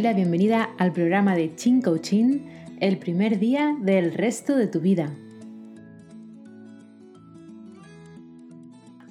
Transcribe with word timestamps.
doy 0.00 0.08
la 0.08 0.16
bienvenida 0.16 0.70
al 0.78 0.92
programa 0.92 1.34
de 1.34 1.54
Chin 1.56 1.82
Coaching, 1.82 2.38
el 2.80 2.96
primer 2.96 3.38
día 3.38 3.76
del 3.82 4.14
resto 4.14 4.56
de 4.56 4.66
tu 4.66 4.80
vida. 4.80 5.10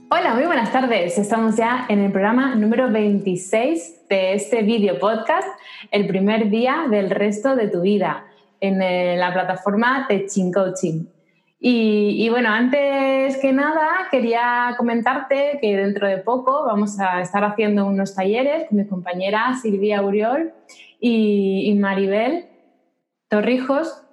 Hola, 0.10 0.34
muy 0.34 0.46
buenas 0.46 0.72
tardes. 0.72 1.16
Estamos 1.20 1.58
ya 1.58 1.86
en 1.90 2.00
el 2.00 2.12
programa 2.12 2.56
número 2.56 2.90
26 2.92 4.08
de 4.10 4.34
este 4.34 4.64
video 4.64 4.98
podcast, 4.98 5.48
el 5.92 6.08
primer 6.08 6.50
día 6.50 6.88
del 6.90 7.12
resto 7.12 7.56
de 7.56 7.68
tu 7.68 7.82
vida, 7.82 8.26
en 8.60 8.82
eh, 8.82 9.16
la 9.16 9.32
plataforma 9.32 10.08
de 10.10 10.26
Chin 10.26 10.52
Coaching. 10.52 11.04
Y, 11.62 12.30
bueno, 12.30 12.50
antes 12.50 13.36
que 13.38 13.52
nada 13.52 14.08
quería 14.10 14.76
comentarte 14.78 15.60
que 15.62 15.76
dentro 15.76 16.08
de 16.08 16.18
poco 16.18 16.64
vamos 16.66 16.98
a 17.02 17.20
estar 17.20 17.44
haciendo 17.44 17.86
unos 17.86 18.16
talleres 18.16 18.70
con 18.70 18.78
mi 18.78 18.88
compañera 18.88 19.54
Silvia 19.62 20.02
Uriol 20.02 20.54
y, 21.02 21.76
Maribel 21.78 22.46
Torrijos, 23.28 24.04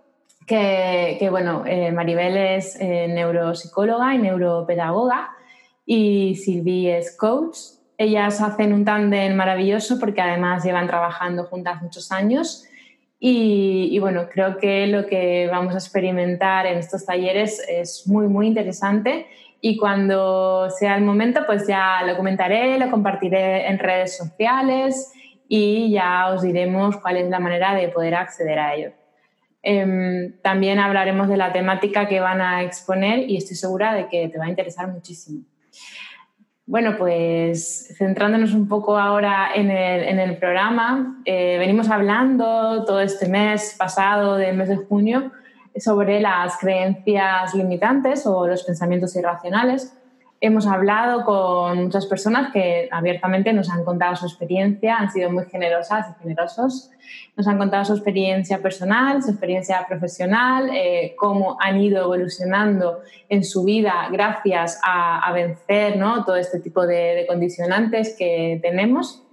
que, 0.45 1.28
bueno, 1.30 1.62
eh, 1.66 1.92
Maribel 1.92 2.37
es 2.37 2.80
eh, 2.80 3.06
neuropsicóloga 3.09 4.12
y 4.15 4.18
neuropedagoga 4.18 5.30
y 5.84 6.34
Silvia 6.34 6.98
es 6.98 7.16
coach. 7.16 7.59
Ellas 7.96 8.40
hacen 8.42 8.73
un 8.73 8.84
tándem 8.84 9.37
maravilloso 9.37 10.01
porque 10.01 10.20
además 10.20 10.65
llevan 10.65 10.88
trabajando 10.88 11.45
juntas 11.45 11.80
muchos 11.80 12.10
años 12.10 12.66
y, 13.18 13.98
bueno, 13.98 14.28
creo 14.30 14.59
que 14.59 14.86
lo 14.86 15.06
que 15.06 15.48
vamos 15.50 15.74
a 15.74 15.78
experimentar 15.78 16.66
en 16.66 16.78
estos 16.78 17.06
talleres 17.06 17.62
es 17.66 18.06
muy, 18.06 18.28
muy 18.28 18.46
interesante 18.46 19.26
y 19.60 19.78
cuando 19.78 20.68
sea 20.70 20.96
el 20.96 21.02
momento, 21.02 21.40
pues 21.46 21.66
ya 21.66 22.02
lo 22.06 22.16
comentaré, 22.16 22.78
lo 22.78 22.90
compartiré 22.90 23.68
en 23.68 23.78
redes 23.78 24.16
sociales 24.16 25.12
y 25.48 25.90
ya 25.92 26.28
os 26.28 26.42
diremos 26.42 26.98
cuál 26.98 27.16
es 27.16 27.28
la 27.30 27.40
manera 27.40 27.74
de 27.74 27.88
poder 27.88 28.14
acceder 28.14 28.58
a 28.58 28.74
ello. 28.74 28.92
Em, 29.62 30.38
también 30.42 30.78
hablaremos 30.78 31.28
de 31.28 31.38
la 31.38 31.52
temática 31.52 32.06
que 32.06 32.20
van 32.20 32.40
a 32.40 32.62
exponer 32.62 33.28
y 33.30 33.38
estoy 33.38 33.56
segura 33.56 33.95
de 33.95 34.08
que 34.08 34.28
te 34.28 34.38
va 34.38 34.45
a 34.45 34.51
interesar 34.51 34.88
muchísimo. 34.88 35.40
Bueno, 36.68 36.96
pues 36.98 37.95
centrándonos 37.96 38.52
un 38.52 38.66
poco 38.66 38.98
ahora 38.98 39.50
en 39.54 39.70
el, 39.70 40.36
programa, 40.38 41.23
eh, 41.24 41.56
venimos 41.60 41.88
hablando 41.88 42.84
todo 42.84 43.00
este 43.00 43.28
mes 43.28 43.76
pasado, 43.78 44.34
del 44.34 44.56
mes 44.56 44.68
de 44.68 44.76
junio, 44.76 45.30
sobre 45.76 46.20
las 46.20 46.58
creencias 46.58 47.54
limitantes 47.54 48.26
o 48.26 48.48
los 48.48 48.64
pensamientos 48.64 49.14
irracionales 49.14 49.96
hemos 50.40 50.66
hablado 50.66 51.24
con 51.24 51.84
muchas 51.84 52.06
personas 52.06 52.52
que 52.52 52.88
abiertamente 52.90 53.52
nos 53.52 53.70
han 53.70 53.84
contado 53.84 54.16
su 54.16 54.26
experiencia, 54.26 54.96
han 54.96 55.10
sido 55.10 55.30
muy 55.30 55.46
generosas 55.46 56.06
y 56.10 56.23
generosos. 56.23 56.90
Nos 57.37 57.46
han 57.46 57.59
contado 57.59 57.84
su 57.84 57.95
experiencia 57.95 58.59
personal, 58.59 59.23
su 59.23 59.30
experiencia 59.30 59.84
profesional, 59.88 60.70
eh, 60.74 61.14
cómo 61.16 61.57
han 61.60 61.80
ido 61.80 62.02
evolucionando 62.02 63.01
en 63.29 63.45
su 63.45 63.64
vida 63.64 64.09
gracias 64.10 64.81
a, 64.82 65.32
vencer 65.32 65.97
¿no? 65.97 66.25
todo 66.25 66.37
este 66.37 66.60
tipo 66.60 66.87
de 66.87 67.25
condicionantes 67.28 68.16
que 68.19 68.59
tenemos 68.62 69.25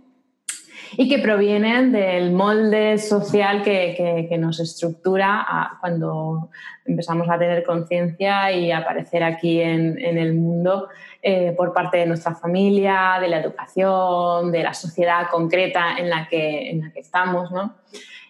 y 0.98 1.10
que 1.10 1.20
provienen 1.20 1.92
del 1.92 2.32
molde 2.32 2.98
social 2.98 3.64
que, 3.64 4.28
que, 4.30 4.38
nos 4.38 4.60
estructura 4.60 5.78
cuando 5.80 6.50
empezamos 6.86 7.30
a 7.30 7.38
tener 7.38 7.64
conciencia 7.64 8.52
y 8.52 8.72
aparecer 8.72 9.24
aquí 9.24 9.62
en, 9.62 9.98
en 10.00 10.18
el 10.18 10.34
mundo 10.34 10.90
eh, 11.22 11.54
por 11.56 11.74
parte 11.74 11.98
de 11.98 12.06
nuestra 12.06 12.36
familia, 12.36 13.18
de 13.22 13.28
la 13.30 13.40
educación, 13.40 14.52
de 14.52 14.64
la 14.64 14.74
sociedad 14.74 15.28
concreta 15.32 15.98
en 15.98 16.10
la 16.10 16.28
que, 16.28 16.70
en 16.70 16.82
la 16.82 16.92
que 16.92 17.00
estamos, 17.00 17.52
¿no? 17.52 17.76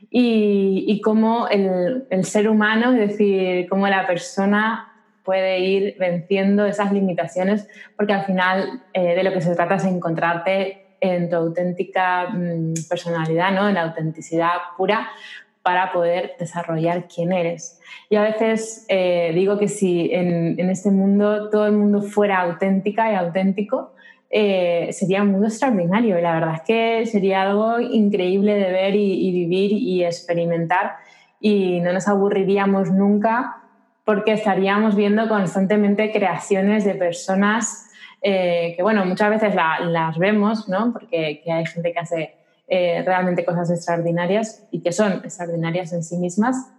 Y, 0.10 0.86
y 0.88 1.02
cómo 1.02 1.48
el, 1.48 2.06
el, 2.10 2.26
ser 2.26 2.48
humano, 2.48 2.92
es 2.92 3.10
decir, 3.10 3.68
cómo 3.68 3.88
la 3.88 4.06
persona 4.06 4.94
puede 5.24 5.60
ir 5.60 5.96
venciendo 5.98 6.66
esas 6.66 6.92
limitaciones, 6.92 7.68
porque 7.96 8.14
al 8.14 8.26
final 8.26 8.84
eh, 8.94 9.16
de 9.16 9.24
lo 9.24 9.34
que 9.34 9.42
se 9.42 9.56
trata 9.56 9.76
es 9.76 9.86
encontrarte 9.86 10.83
en 11.04 11.30
tu 11.30 11.36
auténtica 11.36 12.30
mm, 12.30 12.74
personalidad, 12.90 13.52
¿no? 13.52 13.68
en 13.68 13.76
la 13.76 13.84
autenticidad 13.84 14.54
pura 14.78 15.10
para 15.62 15.92
poder 15.92 16.36
desarrollar 16.40 17.08
quién 17.14 17.34
eres. 17.34 17.80
Y 18.10 18.16
a 18.16 18.22
veces 18.22 18.86
eh, 18.88 19.32
digo 19.36 19.58
que 19.60 19.68
si 19.68 20.10
en, 20.14 20.60
este 20.70 20.92
mundo 20.92 21.50
todo 21.50 21.68
el 21.68 21.74
mundo 21.74 22.02
fuera 22.02 22.42
auténtica 22.42 23.12
y 23.12 23.16
auténtico, 23.16 23.94
eh, 24.30 24.90
sería 24.92 25.22
un 25.22 25.32
mundo 25.32 25.48
extraordinario. 25.48 26.18
Y 26.18 26.22
la 26.22 26.34
verdad 26.34 26.56
es 26.56 26.62
que 26.62 27.06
sería 27.06 27.44
algo 27.44 27.80
increíble 27.80 28.56
de 28.56 28.72
ver 28.72 28.96
y, 28.96 29.28
y 29.28 29.32
vivir 29.32 29.74
y 29.74 30.04
experimentar 30.04 30.94
y 31.40 31.82
no 31.82 31.92
nos 31.92 32.08
aburriríamos 32.08 32.90
nunca 32.92 33.58
porque 34.06 34.34
estaríamos 34.34 34.96
viendo 34.96 35.28
constantemente 35.28 36.12
creaciones 36.12 36.86
de 36.86 36.96
personas 36.96 37.90
eh, 38.24 38.74
que 38.76 38.82
bueno, 38.82 39.06
muchas 39.06 39.30
veces 39.30 39.54
las 39.54 40.18
vemos, 40.18 40.70
¿no? 40.70 40.94
Porque 40.94 41.44
hay 41.46 41.66
gente 41.66 41.92
que 41.92 42.00
hace 42.00 42.34
eh, 42.70 43.04
realmente 43.06 43.44
cosas 43.44 43.70
extraordinarias 43.70 44.66
y 44.72 44.82
que 44.82 44.94
son 44.94 45.22
extraordinarias 45.26 45.92
en 45.92 46.04
sí 46.04 46.16
mismas, 46.16 46.72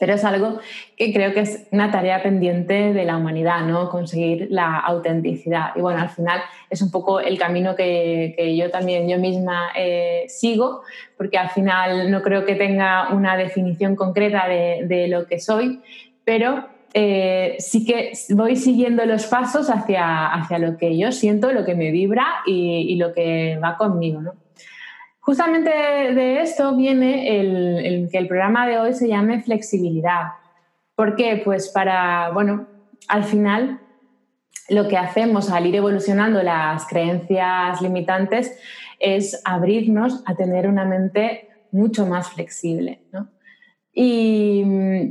pero 0.00 0.14
es 0.14 0.24
algo 0.24 0.58
que 0.96 1.12
creo 1.12 1.32
que 1.32 1.40
es 1.40 1.68
una 1.70 1.92
tarea 1.92 2.22
pendiente 2.24 2.92
de 2.92 3.04
la 3.04 3.16
humanidad, 3.16 3.60
¿no? 3.66 3.88
Conseguir 3.88 4.48
la 4.50 4.78
autenticidad. 4.80 5.70
Y 5.76 5.80
bueno, 5.80 6.00
al 6.00 6.08
final 6.08 6.40
es 6.68 6.82
un 6.82 6.90
poco 6.90 7.20
el 7.20 7.38
camino 7.38 7.76
que, 7.76 8.34
que 8.36 8.56
yo 8.56 8.70
también, 8.72 9.08
yo 9.08 9.18
misma 9.18 9.70
eh, 9.76 10.24
sigo, 10.26 10.82
porque 11.16 11.38
al 11.38 11.50
final 11.50 12.10
no 12.10 12.20
creo 12.20 12.44
que 12.44 12.56
tenga 12.56 13.12
una 13.12 13.36
definición 13.36 13.94
concreta 13.94 14.48
de, 14.48 14.86
de 14.88 15.06
lo 15.06 15.26
que 15.26 15.38
soy, 15.38 15.80
pero 16.24 16.66
eh, 16.94 17.56
sí 17.58 17.84
que 17.84 18.12
voy 18.30 18.56
siguiendo 18.56 19.04
los 19.04 19.26
pasos 19.26 19.68
hacia, 19.68 20.32
hacia 20.32 20.58
lo 20.58 20.76
que 20.78 20.96
yo 20.96 21.12
siento, 21.12 21.52
lo 21.52 21.64
que 21.64 21.74
me 21.74 21.90
vibra 21.90 22.26
y, 22.46 22.96
lo 22.96 23.12
que 23.12 23.58
va 23.62 23.76
conmigo. 23.76 24.20
Justamente 25.20 25.70
de 25.70 26.40
esto 26.40 26.74
viene 26.74 27.38
el, 27.38 28.08
que 28.10 28.18
el 28.18 28.26
programa 28.26 28.66
de 28.66 28.78
hoy 28.78 28.94
se 28.94 29.08
llame 29.08 29.42
flexibilidad. 29.42 30.28
¿Por 30.94 31.16
qué? 31.16 31.42
Pues 31.44 31.68
para, 31.68 32.30
bueno, 32.30 32.66
al 33.08 33.24
final 33.24 33.80
lo 34.70 34.88
que 34.88 34.96
hacemos 34.96 35.50
al 35.50 35.66
ir 35.66 35.76
evolucionando 35.76 36.42
las 36.42 36.86
creencias 36.86 37.82
limitantes 37.82 38.58
es 38.98 39.40
abrirnos 39.44 40.22
a 40.26 40.34
tener 40.34 40.66
una 40.66 40.84
mente 40.84 41.48
mucho 41.70 42.06
más 42.06 42.30
flexible. 42.30 43.02
¿no? 43.12 43.28
Y, 44.00 44.62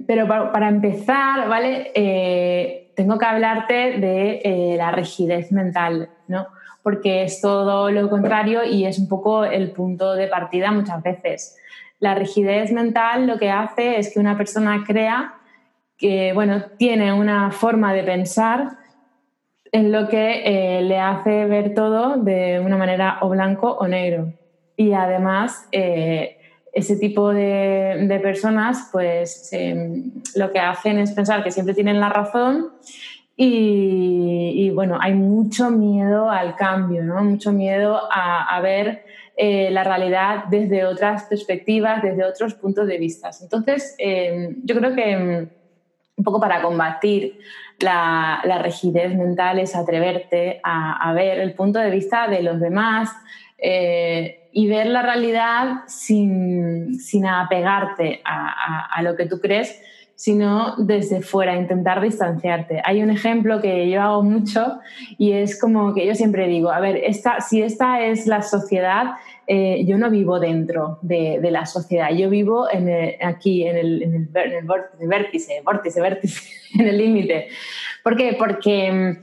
pero 0.08 0.30
para, 0.30 0.70
empezar, 0.70 1.50
¿vale? 1.50 1.92
Eh, 1.94 2.94
tengo 2.96 3.18
que 3.18 3.26
hablarte 3.26 4.00
de 4.00 4.40
eh, 4.46 4.76
la 4.78 4.92
rigidez 4.92 5.52
mental, 5.52 6.10
¿no? 6.30 6.48
Porque 6.84 7.24
es 7.24 7.42
todo 7.42 7.92
lo 7.92 8.10
contrario 8.10 8.64
y 8.64 8.86
es 8.86 8.98
un 8.98 9.10
poco 9.10 9.44
el 9.44 9.72
punto 9.72 10.14
de 10.14 10.28
partida 10.28 10.72
muchas 10.72 11.04
veces. 11.04 11.58
La 12.00 12.16
rigidez 12.16 12.72
mental 12.72 13.28
lo 13.28 13.38
que 13.38 13.52
hace 13.52 14.00
es 14.00 14.14
que 14.14 14.22
una 14.22 14.38
persona 14.38 14.82
crea 14.88 15.34
que, 15.98 16.32
bueno, 16.32 16.64
tiene 16.78 17.12
una 17.12 17.52
forma 17.52 17.92
de 17.92 18.04
pensar 18.04 18.70
en 19.74 19.92
lo 19.92 20.08
que 20.08 20.44
eh, 20.78 20.82
le 20.82 20.98
hace 20.98 21.46
ver 21.46 21.74
todo 21.74 22.16
de 22.16 22.62
una 22.62 22.78
manera 22.78 23.18
o 23.20 23.28
blanco 23.28 23.70
o 23.70 23.86
negro. 23.86 24.32
Y 24.78 24.94
además 24.94 25.68
ese 26.78 26.96
tipo 26.96 27.34
de, 27.34 28.20
personas 28.22 28.90
pues 28.92 29.50
lo 30.36 30.52
que 30.52 30.60
hacen 30.60 31.00
es 31.00 31.12
pensar 31.12 31.44
que 31.44 31.52
siempre 31.52 31.74
tienen 31.74 32.00
la 32.00 32.10
razón 32.10 32.72
y, 33.36 34.72
bueno, 34.72 34.98
hay 35.00 35.14
mucho 35.14 35.70
miedo 35.70 36.30
al 36.30 36.56
cambio, 36.56 37.04
¿no? 37.04 37.24
mucho 37.24 37.52
miedo 37.52 38.00
a, 38.12 38.60
ver 38.62 39.06
eh, 39.36 39.70
la 39.72 39.84
realidad 39.84 40.46
desde 40.50 40.86
otras 40.86 41.24
perspectivas, 41.24 42.02
desde 42.02 42.24
otros 42.24 42.56
puntos 42.56 42.88
de 42.88 42.98
vista. 42.98 43.30
Entonces, 43.42 43.96
eh, 44.00 44.56
yo 44.64 44.76
creo 44.76 44.96
que 44.96 45.48
un 46.16 46.24
poco 46.24 46.40
para 46.40 46.62
combatir 46.62 47.40
la, 47.80 48.42
rigidez 48.64 49.16
mental 49.16 49.60
es 49.60 49.76
atreverte 49.76 50.60
a, 50.64 51.14
ver 51.14 51.40
el 51.40 51.54
punto 51.54 51.80
de 51.80 51.92
vista 51.92 52.28
de 52.28 52.42
los 52.42 52.60
demás, 52.60 53.12
eh, 53.60 54.47
y 54.58 54.66
ver 54.66 54.88
la 54.88 55.04
realidad 55.04 55.84
sin, 55.86 57.00
sin 57.00 57.28
apegarte 57.28 58.22
a, 58.26 58.88
a, 58.88 59.04
lo 59.04 59.16
que 59.16 59.28
tú 59.28 59.40
crees, 59.40 59.80
sino 60.16 60.74
desde 60.78 61.22
fuera, 61.22 61.56
intentar 61.56 62.02
distanciarte. 62.02 62.82
Hay 62.84 63.04
un 63.04 63.12
ejemplo 63.12 63.62
que 63.62 63.88
yo 63.88 64.02
hago 64.02 64.24
mucho 64.24 64.80
y 65.20 65.34
es 65.34 65.62
como 65.62 65.94
que 65.94 66.08
yo 66.08 66.16
siempre 66.16 66.48
digo, 66.48 66.72
a 66.72 66.80
ver, 66.80 66.98
esta, 66.98 67.40
si 67.40 67.62
esta 67.62 68.04
es 68.04 68.26
la 68.26 68.42
sociedad, 68.42 69.12
eh, 69.46 69.86
yo 69.86 70.00
no 70.00 70.10
vivo 70.10 70.40
dentro 70.40 70.98
de, 71.04 71.38
de, 71.40 71.52
la 71.52 71.68
sociedad, 71.68 72.10
yo 72.10 72.28
vivo 72.28 72.68
en 72.68 72.90
aquí, 73.24 73.64
en 73.64 73.78
el, 73.78 74.02
en 74.02 74.16
el, 74.16 75.08
vértice, 75.08 75.62
en 76.80 76.88
el 76.88 76.98
límite. 76.98 77.50
¿Por 78.04 78.18
qué? 78.18 78.36
Porque 78.40 79.20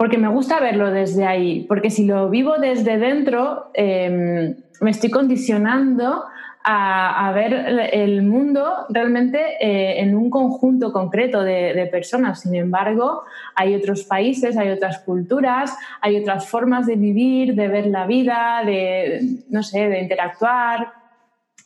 porque 0.00 0.16
me 0.16 0.28
gusta 0.28 0.60
verlo 0.60 0.90
desde 0.90 1.26
ahí, 1.26 1.66
porque 1.68 1.90
si 1.90 2.06
lo 2.06 2.30
vivo 2.30 2.56
desde 2.56 2.96
dentro, 2.96 3.70
em, 3.74 4.56
me 4.80 4.92
estoy 4.92 5.10
condicionando 5.10 6.24
a, 6.64 7.30
ver 7.34 7.52
el 7.92 8.22
mundo 8.22 8.86
realmente 8.88 9.38
eh, 9.60 10.00
en 10.00 10.16
un 10.16 10.30
conjunto 10.30 10.90
concreto 10.90 11.42
de, 11.42 11.86
personas. 11.92 12.40
Sin 12.40 12.54
embargo, 12.54 13.24
hay 13.54 13.74
otros 13.74 14.04
países, 14.04 14.56
hay 14.56 14.70
otras 14.70 15.00
culturas, 15.00 15.76
hay 16.00 16.18
otras 16.18 16.48
formas 16.48 16.86
de 16.86 16.96
vivir, 16.96 17.54
de 17.54 17.68
ver 17.68 17.84
la 17.84 18.06
vida, 18.06 18.62
de, 18.64 19.20
no 19.50 19.62
sé, 19.62 19.86
de 19.86 20.00
interactuar. 20.00 20.94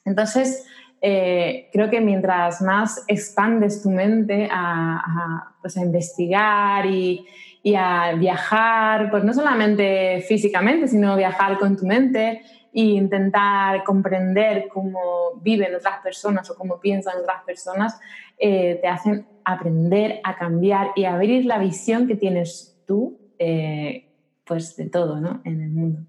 Entonces, 0.05 0.67
eh, 1.01 1.69
creo 1.73 1.89
que 1.89 2.01
mientras 2.01 2.61
más 2.63 3.05
expandes 3.07 3.81
tu 3.81 3.91
mente 3.91 4.49
a, 4.51 5.55
pues 5.63 5.77
a 5.77 5.83
investigar 5.83 6.87
y, 6.87 7.25
y, 7.65 7.75
a 7.75 8.13
viajar, 8.13 9.11
pues 9.11 9.25
no 9.25 9.33
solamente 9.33 10.23
físicamente, 10.29 10.87
sino 10.87 11.17
viajar 11.17 11.59
con 11.59 11.77
tu 11.77 11.87
mente, 11.87 12.43
e 12.73 12.83
intentar 12.83 13.83
comprender 13.85 14.69
cómo 14.69 15.41
viven 15.41 15.75
otras 15.75 16.01
personas 16.03 16.51
o 16.51 16.57
cómo 16.57 16.79
piensan 16.79 17.19
otras 17.21 17.43
personas, 17.45 17.99
eh, 18.37 18.79
te 18.83 18.89
hacen 18.89 19.27
aprender 19.45 20.21
a 20.25 20.37
cambiar 20.37 20.91
y 20.95 21.05
abrir 21.05 21.47
la 21.47 21.59
visión 21.59 22.07
que 22.07 22.17
tienes 22.17 22.77
tú 22.87 23.19
eh, 23.39 24.11
pues 24.45 24.77
de 24.77 24.91
todo 24.91 25.21
¿no? 25.21 25.41
en 25.45 25.63
el 25.63 25.71
mundo. 25.71 26.01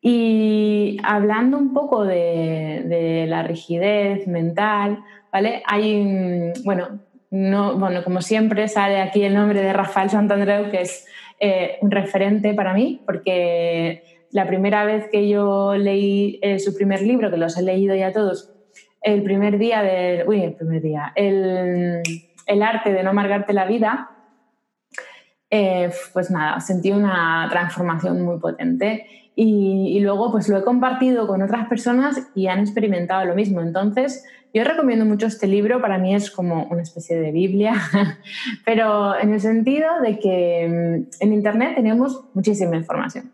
Y 0.00 0.98
hablando 1.02 1.58
un 1.58 1.72
poco 1.72 2.04
de, 2.04 3.26
la 3.28 3.42
rigidez 3.42 4.26
mental, 4.28 5.02
¿vale? 5.32 5.62
Hay, 5.66 6.52
bueno, 6.64 7.00
no, 7.30 7.78
bueno, 7.78 8.02
como 8.04 8.22
siempre 8.22 8.68
sale 8.68 9.00
aquí 9.00 9.22
el 9.22 9.34
nombre 9.34 9.60
de 9.60 9.72
Rafael 9.72 10.08
Santandreu, 10.08 10.70
que 10.70 10.82
es 10.82 11.06
eh, 11.40 11.78
un 11.82 11.90
referente 11.90 12.54
para 12.54 12.72
mí, 12.72 13.02
porque 13.04 14.02
la 14.30 14.46
primera 14.46 14.84
vez 14.84 15.08
que 15.10 15.28
yo 15.28 15.76
leí 15.76 16.38
eh, 16.42 16.58
su 16.58 16.74
primer 16.74 17.02
libro, 17.02 17.30
que 17.30 17.36
los 17.36 17.56
he 17.58 17.62
leído 17.62 17.94
ya 17.94 18.12
todos, 18.12 18.52
el 19.02 19.22
primer 19.22 19.58
día 19.58 19.82
del. 19.82 20.28
Uy, 20.28 20.42
el 20.42 20.54
primer 20.54 20.82
día. 20.82 21.12
El, 21.14 22.02
arte 22.62 22.92
de 22.92 23.02
no 23.02 23.10
amargarte 23.10 23.52
la 23.52 23.66
vida, 23.66 24.10
eh, 25.50 25.90
pues 26.12 26.30
nada, 26.30 26.60
sentí 26.60 26.90
una 26.90 27.46
transformación 27.50 28.22
muy 28.22 28.38
potente. 28.38 29.06
Y, 29.34 29.96
y, 29.96 30.00
luego, 30.00 30.32
pues 30.32 30.48
lo 30.48 30.58
he 30.58 30.64
compartido 30.64 31.28
con 31.28 31.42
otras 31.42 31.68
personas 31.68 32.28
y 32.34 32.48
han 32.48 32.58
experimentado 32.58 33.24
lo 33.24 33.36
mismo. 33.36 33.60
Entonces, 33.60 34.24
yo 34.54 34.64
recomiendo 34.64 35.04
mucho 35.04 35.26
este 35.26 35.46
libro, 35.46 35.80
para 35.80 35.98
mí 35.98 36.14
es 36.14 36.30
como 36.30 36.64
una 36.64 36.82
especie 36.82 37.18
de 37.18 37.32
Biblia, 37.32 37.74
pero 38.64 39.18
en 39.18 39.32
el 39.32 39.40
sentido 39.40 40.00
de 40.02 40.18
que 40.18 40.68
mm, 40.68 41.22
en 41.24 41.32
Internet 41.32 41.74
tenemos 41.76 42.24
muchísima 42.34 42.76
información 42.76 43.32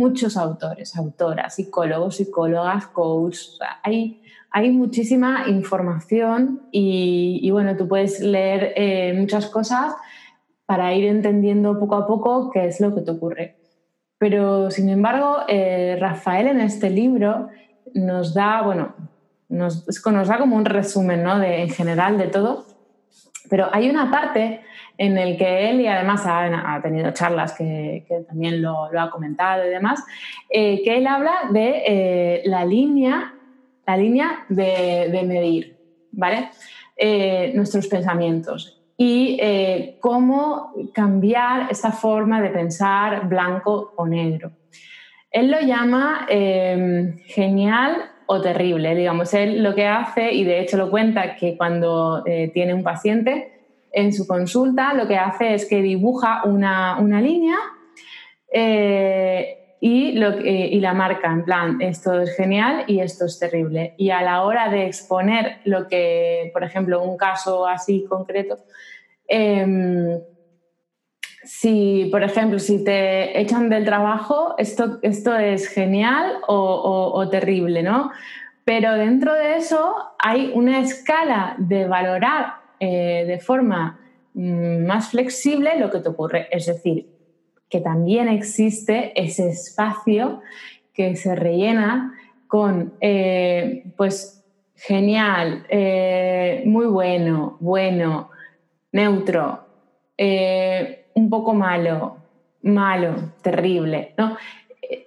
muchos 0.00 0.38
autores, 0.38 0.96
autoras, 0.96 1.54
psicólogos, 1.54 2.16
psicólogas, 2.16 2.86
coaches. 2.86 3.58
hay, 3.82 4.22
hay 4.50 4.70
muchísima 4.70 5.44
información 5.48 6.62
y, 6.72 7.48
bueno, 7.50 7.76
tú 7.76 7.86
puedes 7.86 8.20
leer 8.20 8.72
eh, 8.76 9.12
muchas 9.14 9.46
cosas 9.46 9.94
para 10.64 10.94
ir 10.94 11.04
entendiendo 11.04 11.78
poco 11.78 11.96
a 11.96 12.06
poco 12.06 12.50
qué 12.50 12.66
es 12.66 12.80
lo 12.80 12.94
que 12.94 13.02
te 13.02 13.10
ocurre. 13.10 13.56
Pero, 14.16 14.70
sin 14.70 14.88
embargo, 14.88 15.40
eh, 15.48 15.96
Rafael 16.00 16.46
en 16.46 16.60
este 16.60 16.88
libro 16.88 17.48
nos 17.92 18.32
da, 18.32 18.62
bueno, 18.62 18.94
nos, 19.50 19.84
da 20.28 20.38
como 20.38 20.56
un 20.56 20.64
resumen 20.64 21.22
¿no? 21.22 21.38
de, 21.38 21.62
en 21.62 21.70
general 21.70 22.16
de 22.16 22.28
todo, 22.28 22.66
pero 23.50 23.68
hay 23.72 23.90
una 23.90 24.10
parte 24.10 24.60
en 24.96 25.18
el 25.18 25.36
que 25.36 25.70
él, 25.70 25.80
y 25.80 25.86
además 25.86 26.22
ha, 26.24 26.80
tenido 26.82 27.10
charlas 27.12 27.54
que, 27.54 28.04
también 28.28 28.62
lo, 28.62 28.84
ha 28.84 29.10
comentado 29.10 29.66
y 29.66 29.70
demás, 29.70 30.04
eh, 30.48 30.82
que 30.84 30.98
él 30.98 31.06
habla 31.06 31.32
de 31.50 31.82
eh, 31.86 32.42
la 32.44 32.64
línea, 32.64 33.34
la 33.86 33.96
línea 33.96 34.44
de, 34.48 35.24
medir, 35.26 35.78
¿vale? 36.12 36.50
Eh, 36.96 37.52
nuestros 37.54 37.86
pensamientos 37.88 38.76
y 39.02 39.40
cómo 40.00 40.74
cambiar 40.92 41.68
esta 41.70 41.90
forma 41.90 42.42
de 42.42 42.50
pensar 42.50 43.26
blanco 43.26 43.94
o 43.96 44.06
negro. 44.06 44.52
Él 45.30 45.50
lo 45.50 45.58
llama 45.60 46.26
genial 46.28 48.10
o 48.32 48.40
terrible, 48.40 48.94
digamos. 48.94 49.34
Él 49.34 49.60
lo 49.60 49.74
que 49.74 49.86
hace, 49.86 50.32
y 50.32 50.44
de 50.44 50.60
hecho 50.60 50.76
lo 50.76 50.88
cuenta, 50.88 51.34
que 51.34 51.56
cuando 51.56 52.22
tiene 52.54 52.72
un 52.72 52.84
paciente, 52.84 53.60
en 53.92 54.12
su 54.12 54.26
consulta 54.26 54.94
lo 54.94 55.06
que 55.08 55.16
hace 55.16 55.54
es 55.54 55.66
que 55.66 55.82
dibuja 55.82 56.42
una, 56.44 57.20
línea 57.20 57.56
eh, 58.52 59.76
y, 59.80 60.12
lo, 60.12 60.38
y, 60.38 60.78
la 60.80 60.94
marca 60.94 61.32
en 61.32 61.44
plan, 61.44 61.80
esto 61.80 62.20
es 62.20 62.36
genial 62.36 62.84
y 62.86 63.00
esto 63.00 63.24
es 63.24 63.38
terrible. 63.38 63.94
Y 63.96 64.10
a 64.10 64.22
la 64.22 64.44
hora 64.44 64.68
de 64.68 64.86
exponer 64.86 65.58
lo 65.64 65.88
que, 65.88 66.50
por 66.52 66.62
ejemplo, 66.62 67.02
un 67.02 67.16
caso 67.16 67.66
así 67.66 68.04
concreto, 68.08 68.58
em, 69.26 70.20
si, 71.50 72.08
por 72.12 72.22
ejemplo, 72.22 72.60
si 72.60 72.84
te 72.84 73.40
echan 73.40 73.68
del 73.68 73.84
trabajo, 73.84 74.54
esto, 74.56 75.00
esto 75.02 75.36
es 75.36 75.66
genial 75.66 76.36
o, 76.46 77.28
terrible, 77.28 77.82
¿no? 77.82 78.12
Pero 78.64 78.94
dentro 78.94 79.34
de 79.34 79.56
eso 79.56 79.96
hay 80.20 80.52
una 80.54 80.78
escala 80.78 81.56
de 81.58 81.88
valorar 81.88 82.54
eh, 82.78 83.24
de 83.26 83.40
forma 83.40 83.98
mm, 84.34 84.86
más 84.86 85.10
flexible 85.10 85.76
lo 85.76 85.90
que 85.90 85.98
te 85.98 86.08
ocurre. 86.10 86.46
Es 86.52 86.66
decir, 86.66 87.08
que 87.68 87.80
también 87.80 88.28
existe 88.28 89.12
ese 89.20 89.48
espacio 89.48 90.42
que 90.94 91.16
se 91.16 91.34
rellena 91.34 92.14
con, 92.46 92.94
eh, 93.00 93.90
pues, 93.96 94.44
genial, 94.76 95.66
eh, 95.68 96.62
muy 96.64 96.86
bueno, 96.86 97.56
bueno, 97.58 98.30
neutro, 98.92 99.66
un 101.14 101.30
poco 101.30 101.54
malo, 101.54 102.16
malo, 102.62 103.14
terrible, 103.42 104.14
¿no? 104.16 104.36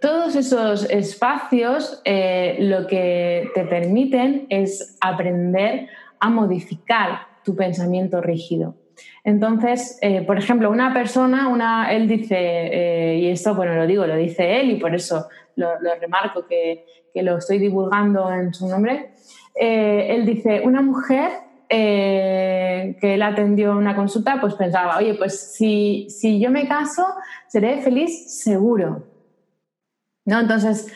Todos 0.01 0.35
esos 0.35 0.89
espacios 0.89 2.01
lo 2.05 2.87
que 2.87 3.49
te 3.53 3.65
permiten 3.65 4.45
es 4.49 4.97
aprender 5.01 5.89
a 6.19 6.29
modificar 6.29 7.27
tu 7.43 7.55
pensamiento 7.55 8.21
rígido. 8.21 8.75
Entonces, 9.23 9.97
eh, 10.01 10.21
por 10.21 10.37
ejemplo, 10.37 10.69
una 10.69 10.93
persona, 10.93 11.47
una, 11.47 11.93
él 11.93 12.07
dice, 12.07 12.35
eh, 12.37 13.17
y 13.19 13.27
esto, 13.29 13.55
bueno, 13.55 13.75
lo 13.75 13.87
digo, 13.87 14.05
lo 14.05 14.15
dice 14.15 14.59
él 14.59 14.71
y 14.71 14.75
por 14.75 14.93
eso 14.93 15.27
lo, 15.55 15.69
remarco 15.99 16.45
que, 16.45 16.85
lo 17.15 17.37
estoy 17.37 17.59
divulgando 17.59 18.31
en 18.31 18.53
su 18.53 18.67
nombre, 18.67 19.11
eh, 19.55 20.07
él 20.09 20.25
dice, 20.25 20.61
una 20.63 20.81
mujer 20.81 21.29
que 21.69 22.97
él 23.01 23.21
atendió 23.21 23.71
una 23.71 23.95
consulta, 23.95 24.39
pues 24.39 24.53
pensaba, 24.55 24.97
oye, 24.97 25.15
pues 25.15 25.53
si, 25.53 26.07
si 26.09 26.39
yo 26.39 26.51
me 26.51 26.67
caso, 26.67 27.05
seré 27.47 27.81
feliz 27.81 28.39
seguro. 28.41 29.07
¿No? 30.25 30.39
Entonces, 30.39 30.93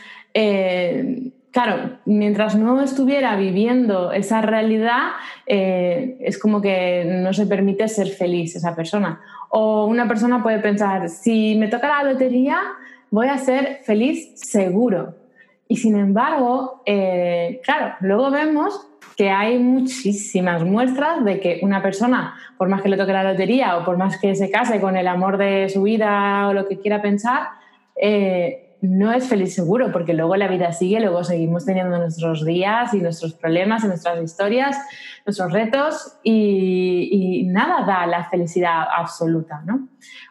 claro, 1.57 1.97
mientras 2.05 2.55
no 2.55 2.81
estuviera 2.81 3.35
viviendo 3.35 4.11
esa 4.11 4.41
realidad, 4.41 5.13
eh, 5.47 6.15
es 6.19 6.37
como 6.37 6.61
que 6.61 7.03
no 7.05 7.33
se 7.33 7.47
permite 7.47 7.87
ser 7.87 8.09
feliz 8.09 8.55
esa 8.55 8.75
persona. 8.75 9.21
O 9.49 9.87
una 9.87 10.07
persona 10.07 10.43
puede 10.43 10.59
pensar, 10.59 11.09
si 11.09 11.55
me 11.55 11.67
toca 11.67 11.87
la 11.87 12.11
lotería, 12.11 12.59
voy 13.09 13.27
a 13.27 13.39
ser 13.39 13.79
feliz 13.83 14.33
seguro. 14.35 15.15
Y 15.67 15.77
sin 15.77 15.97
embargo, 15.97 16.83
eh, 16.85 17.59
claro, 17.63 17.95
luego 18.01 18.29
vemos 18.29 18.87
que 19.17 19.31
hay 19.31 19.57
muchísimas 19.57 20.63
muestras 20.63 21.25
de 21.25 21.39
que 21.39 21.59
una 21.63 21.81
persona, 21.81 22.35
por 22.55 22.69
más 22.69 22.83
que 22.83 22.89
le 22.89 22.97
toque 22.97 23.13
la 23.13 23.23
lotería 23.23 23.77
o 23.77 23.83
por 23.83 23.97
más 23.97 24.19
que 24.19 24.35
se 24.35 24.51
case 24.51 24.79
con 24.79 24.95
el 24.95 25.07
amor 25.07 25.37
de 25.37 25.69
su 25.69 25.81
vida 25.81 26.47
o 26.47 26.53
lo 26.53 26.67
que 26.67 26.79
quiera 26.79 27.01
pensar, 27.01 27.47
eh, 27.99 28.75
no 28.81 29.11
es 29.11 29.27
feliz 29.27 29.55
seguro, 29.55 29.91
porque 29.91 30.13
luego 30.13 30.35
la 30.35 30.47
vida 30.47 30.71
sigue, 30.71 30.99
luego 30.99 31.23
seguimos 31.23 31.65
teniendo 31.65 31.97
nuestros 31.97 32.45
días 32.45 32.93
y 32.93 32.99
nuestros 32.99 33.33
problemas 33.33 33.83
y 33.83 33.87
nuestras 33.87 34.21
historias, 34.21 34.77
nuestros 35.25 35.51
retos 35.51 36.19
y, 36.23 37.47
nada 37.47 37.85
da 37.87 38.05
la 38.05 38.29
felicidad 38.29 38.83
absoluta. 38.95 39.63
¿no? 39.65 39.87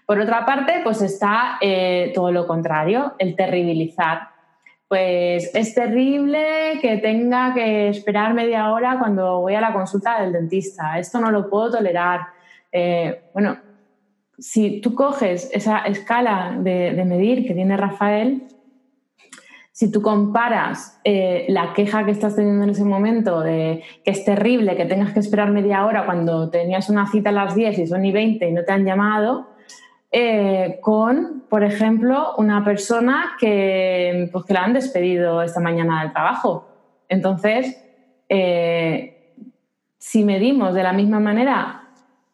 Por 0.07 0.21
otra 0.21 0.47
parte, 0.47 0.75
pues 0.85 1.03
está 1.03 1.59
eh, 1.61 2.13
todo 2.15 2.31
lo 2.31 2.47
contrario, 2.47 3.15
el 3.19 3.35
terribilizar. 3.35 4.36
Pues 4.89 5.51
es 5.53 5.75
terrible 5.75 6.79
que 6.81 6.99
tenga 6.99 7.53
que 7.55 7.89
esperar 7.89 8.35
media 8.35 8.71
hora 8.73 8.99
cuando 9.01 9.41
voy 9.41 9.55
a 9.55 9.61
la 9.61 9.73
consulta 9.73 10.21
del 10.21 10.33
dentista. 10.33 10.99
Esto 10.99 11.19
no 11.19 11.33
lo 11.33 11.51
puedo 11.51 11.73
tolerar. 11.73 12.21
Eh, 12.71 13.25
bueno, 13.35 13.57
si 14.39 14.81
tú 14.81 14.95
coges 14.95 15.51
esa 15.53 15.79
escala 15.87 16.57
de, 16.61 17.03
medir 17.05 17.47
que 17.47 17.55
tiene 17.55 17.77
Rafael, 17.77 18.45
si 19.73 19.91
tú 19.91 20.01
comparas 20.03 21.01
eh, 21.03 21.47
la 21.49 21.73
queja 21.75 22.05
que 22.05 22.13
estás 22.13 22.37
teniendo 22.37 22.65
en 22.65 22.71
ese 22.71 22.85
momento 22.85 23.41
de 23.41 23.83
que 24.05 24.11
es 24.13 24.25
terrible 24.25 24.77
que 24.77 24.85
tengas 24.85 25.13
que 25.13 25.21
esperar 25.21 25.51
media 25.51 25.85
hora 25.85 26.07
cuando 26.07 26.49
tenías 26.49 26.89
una 26.89 27.11
cita 27.11 27.31
a 27.31 27.33
las 27.33 27.55
10 27.55 27.79
y 27.81 27.87
son 27.87 28.05
y 28.05 28.13
20 28.13 28.49
y 28.49 28.53
no 28.53 28.65
te 28.65 28.73
han 28.73 28.85
llamado, 28.85 29.49
eh, 30.19 30.79
con, 30.81 31.43
por 31.47 31.63
ejemplo, 31.63 32.37
una 32.39 32.65
persona 32.65 33.37
que, 33.39 34.31
pues, 34.33 34.47
que 34.47 34.55
la 34.55 34.65
han 34.65 34.73
despedido 34.73 35.43
esta 35.43 35.61
mañana 35.61 36.01
del 36.01 36.13
trabajo. 36.15 36.67
Entonces, 37.07 37.79
eh, 38.27 39.35
si 39.99 40.25
medimos 40.25 40.73
de 40.73 40.83
la 40.83 40.95
misma 40.95 41.21
manera 41.21 41.83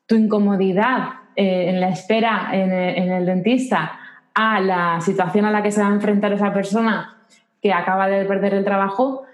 tu 0.07 0.15
incomodidad 0.15 1.09
eh, 1.35 1.71
en 1.71 1.81
la 1.81 1.89
espera 1.89 2.51
en 2.53 2.71
el, 2.71 3.27
dentista 3.27 3.99
a 4.33 4.61
la 4.61 5.01
situación 5.01 5.47
a 5.47 5.51
la 5.51 5.61
que 5.65 5.73
se 5.73 5.83
va 5.83 5.89
a 5.89 5.95
enfrentar 5.95 6.33
esa 6.33 6.53
persona 6.53 7.25
que 7.61 7.73
acaba 7.73 8.07
de 8.07 8.25
perder 8.27 8.55
el 8.55 8.65
trabajo, 8.65 9.25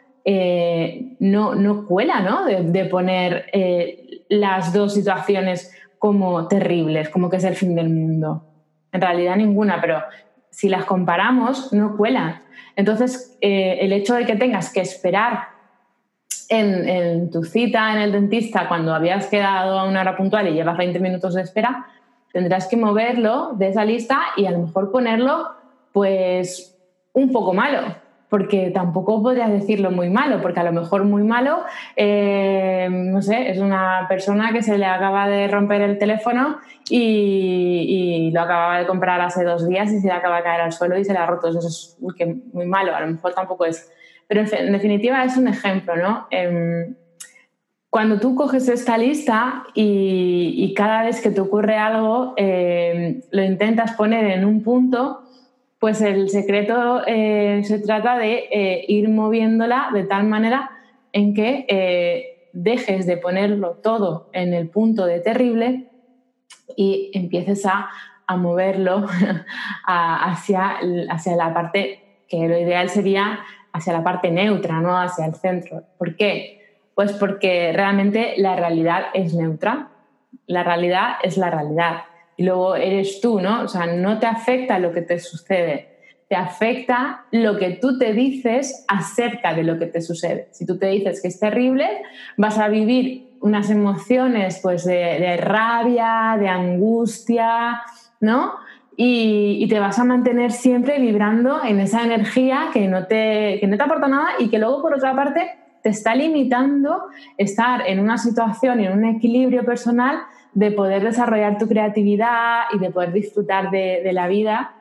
no, 1.21 1.55
no, 1.55 1.87
cuela 1.87 2.21
¿no? 2.21 2.47
de 2.47 2.85
poner 2.87 3.51
las 4.31 4.73
dos 4.73 4.95
situaciones 4.95 5.78
como 5.99 6.49
terribles, 6.49 7.09
como 7.09 7.31
que 7.31 7.37
es 7.37 7.45
el 7.45 7.55
fin 7.55 7.75
del 7.75 7.91
mundo. 7.91 8.45
En 8.93 9.01
realidad 9.01 9.37
ninguna, 9.37 9.81
pero 9.81 10.03
si 10.51 10.69
las 10.69 10.85
comparamos, 10.85 11.73
no 11.73 11.97
cuelan. 11.97 12.43
Entonces, 12.77 13.37
eh, 13.41 13.79
el 13.81 13.93
hecho 13.93 14.15
de 14.15 14.25
que 14.25 14.37
tengas 14.37 14.73
que 14.73 14.81
esperar 14.81 15.49
en, 16.49 17.31
tu 17.31 17.45
cita 17.45 17.93
en 17.93 18.01
el 18.01 18.13
dentista 18.13 18.69
cuando 18.69 18.95
habías 18.95 19.27
quedado 19.27 19.79
a 19.79 19.85
una 19.85 20.01
hora 20.01 20.17
puntual 20.17 20.49
y 20.49 20.53
llevas 20.53 20.79
20 20.79 20.99
minutos 21.01 21.35
de 21.35 21.43
espera, 21.43 21.87
tendrás 22.33 22.67
que 22.67 22.77
moverlo 22.77 23.53
de 23.55 23.69
esa 23.69 23.85
lista 23.85 24.21
y 24.37 24.47
a 24.47 24.51
lo 24.51 24.61
mejor 24.61 24.91
ponerlo 24.91 25.49
pues 25.93 26.79
un 27.13 27.33
poco 27.33 27.53
malo 27.53 28.08
porque 28.29 28.71
tampoco 28.71 29.23
podrías 29.23 29.51
decirlo 29.51 29.91
muy 29.91 30.11
malo, 30.11 30.41
porque 30.43 30.61
a 30.61 30.65
lo 30.65 30.73
mejor 30.73 31.05
muy 31.05 31.23
malo, 31.23 31.63
eh, 31.97 32.89
no 32.91 33.23
sé, 33.23 33.51
es 33.51 33.59
una 33.59 34.07
persona 34.09 34.53
que 34.53 34.63
se 34.63 34.77
le 34.77 34.87
acaba 34.87 35.29
de 35.29 35.49
romper 35.49 35.81
el 35.81 35.99
teléfono 35.99 36.59
y, 36.91 38.31
lo 38.33 38.43
acababa 38.43 38.79
de 38.79 38.87
comprar 38.87 39.21
hace 39.21 39.43
dos 39.45 39.67
días 39.67 39.91
y 39.91 40.01
se 40.01 40.09
le 40.09 40.13
acaba 40.13 40.37
de 40.37 40.43
caer 40.43 40.61
al 40.61 40.73
suelo 40.73 40.99
y 40.99 41.05
se 41.05 41.13
le 41.13 41.19
ha 41.19 41.27
roto. 41.27 41.49
Eso 41.49 41.67
es 41.67 41.97
muy 42.53 42.67
malo, 42.67 42.95
a 42.95 43.01
lo 43.01 43.07
mejor 43.07 43.33
tampoco 43.33 43.65
es. 43.65 43.91
Pero 44.27 44.43
en, 44.43 44.73
definitiva 44.73 45.25
es 45.25 45.37
un 45.39 45.49
ejemplo, 45.49 45.97
¿no? 45.97 46.27
Em, 46.31 46.95
cuando 47.89 48.21
tú 48.21 48.35
coges 48.35 48.69
esta 48.69 48.99
lista 48.99 49.65
y, 49.75 50.75
cada 50.77 51.05
vez 51.05 51.23
que 51.23 51.31
te 51.31 51.41
ocurre 51.41 51.77
algo, 51.79 52.35
em, 52.37 53.23
lo 53.31 53.43
intentas 53.43 53.93
poner 53.93 54.27
en 54.27 54.45
un 54.45 54.63
punto, 54.63 55.23
pues 55.79 56.01
el 56.01 56.29
secreto 56.29 57.03
eh, 57.07 57.63
se 57.65 57.79
trata 57.79 58.19
de 58.19 58.49
eh, 58.51 58.85
ir 58.89 59.09
moviéndola 59.09 59.91
de 59.93 60.05
tal 60.05 60.25
manera 60.25 60.71
en 61.13 61.35
que 61.35 61.67
eh, 61.69 62.51
dejes 62.53 63.07
de 63.07 63.17
ponerlo 63.17 63.77
todo 63.77 64.29
en 64.33 64.55
el 64.55 64.69
punto 64.69 65.07
de 65.07 65.21
terrible 65.21 65.89
y 66.77 67.11
empieces 67.15 67.65
a, 67.67 67.91
moverlo 68.37 69.07
hacia, 69.87 70.81
hacia 71.09 71.35
la 71.35 71.55
parte 71.55 72.25
que 72.29 72.47
lo 72.47 72.59
ideal 72.59 72.91
sería 72.91 73.41
hacia 73.73 73.95
la 73.95 74.05
parte 74.05 74.31
neutra, 74.31 74.81
no 74.81 75.01
hacia 75.01 75.25
el 75.25 75.35
centro. 75.35 75.85
¿Por 75.97 76.15
qué? 76.15 76.83
Pues 76.95 77.15
porque 77.15 77.73
realmente 77.73 78.35
la 78.37 78.55
realidad 78.55 79.07
es 79.15 79.33
neutra. 79.33 79.89
La 80.47 80.63
realidad 80.63 81.13
es 81.23 81.39
la 81.39 81.49
realidad 81.49 82.03
y 82.39 82.45
luego 82.45 82.77
eres 82.77 83.21
tú, 83.21 83.41
¿no? 83.41 83.63
O 83.63 83.69
sea, 83.69 83.87
no 83.87 84.21
te 84.21 84.27
afecta 84.27 84.79
lo 84.79 84.93
que 84.93 85.03
te 85.03 85.19
sucede, 85.19 85.89
te 86.29 86.37
afecta 86.37 87.25
lo 87.33 87.59
que 87.59 87.71
tú 87.71 87.99
te 87.99 88.13
dices 88.13 88.85
acerca 88.87 89.55
de 89.55 89.65
lo 89.65 89.77
que 89.77 89.87
te 89.87 90.01
sucede. 90.01 90.47
Si 90.53 90.65
tú 90.65 90.79
te 90.79 90.87
dices 90.87 91.21
que 91.21 91.27
es 91.27 91.41
terrible, 91.41 91.89
vas 92.37 92.57
a 92.59 92.69
vivir 92.69 93.31
unas 93.41 93.71
emociones 93.71 94.61
pues 94.63 94.85
de, 94.85 95.37
rabia, 95.37 96.37
de 96.39 96.49
angustia, 96.49 97.83
¿no? 98.21 98.53
Y, 98.97 99.67
te 99.69 99.81
vas 99.81 99.99
a 99.99 100.05
mantener 100.05 100.53
siempre 100.53 101.01
vibrando 101.01 101.65
en 101.65 101.81
esa 101.81 102.05
energía 102.05 102.69
que 102.73 102.87
no, 102.87 103.07
te, 103.07 103.59
que 103.61 103.67
no 103.67 103.77
te 103.77 103.83
aporta 103.83 104.07
nada 104.07 104.29
y 104.39 104.49
que 104.49 104.61
luego, 104.61 104.81
por 104.81 104.95
otra 104.95 105.15
parte, 105.15 105.59
te 105.83 105.89
está 105.89 106.15
limitando 106.15 107.03
estar 107.37 107.83
en 107.89 107.99
una 107.99 108.17
situación 108.17 108.79
en 108.79 108.93
un 108.93 109.05
equilibrio 109.05 109.65
personal 109.65 110.21
de 110.59 110.73
poder 110.73 111.05
desarrollar 111.05 111.57
tu 111.57 111.69
creatividad 111.69 112.63
y 112.73 112.81
de 112.81 112.91
poder 112.91 113.13
disfrutar 113.13 113.71
de, 113.71 114.11
la 114.13 114.27
vida 114.27 114.73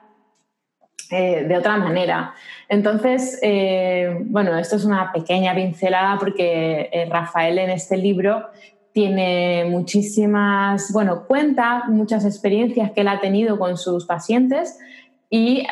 eh, 1.11 1.45
de 1.47 1.55
otra 1.55 1.77
manera. 1.77 2.33
Entonces, 2.67 3.37
eh, 3.43 4.17
bueno, 4.25 4.57
esto 4.57 4.77
es 4.77 4.85
una 4.85 5.11
pequeña 5.11 5.53
pincelada 5.53 6.17
porque 6.17 6.89
eh, 6.91 7.07
Rafael 7.11 7.59
en 7.59 7.69
este 7.69 7.95
libro 7.95 8.47
tiene 8.91 9.65
muchísimas, 9.69 10.91
bueno, 10.91 11.27
cuenta 11.27 11.83
muchas 11.89 12.25
experiencias 12.25 12.91
que 12.91 13.01
él 13.01 13.07
ha 13.07 13.19
tenido 13.19 13.59
con 13.59 13.77
sus 13.77 14.07
pacientes 14.07 14.79
y 15.29 15.67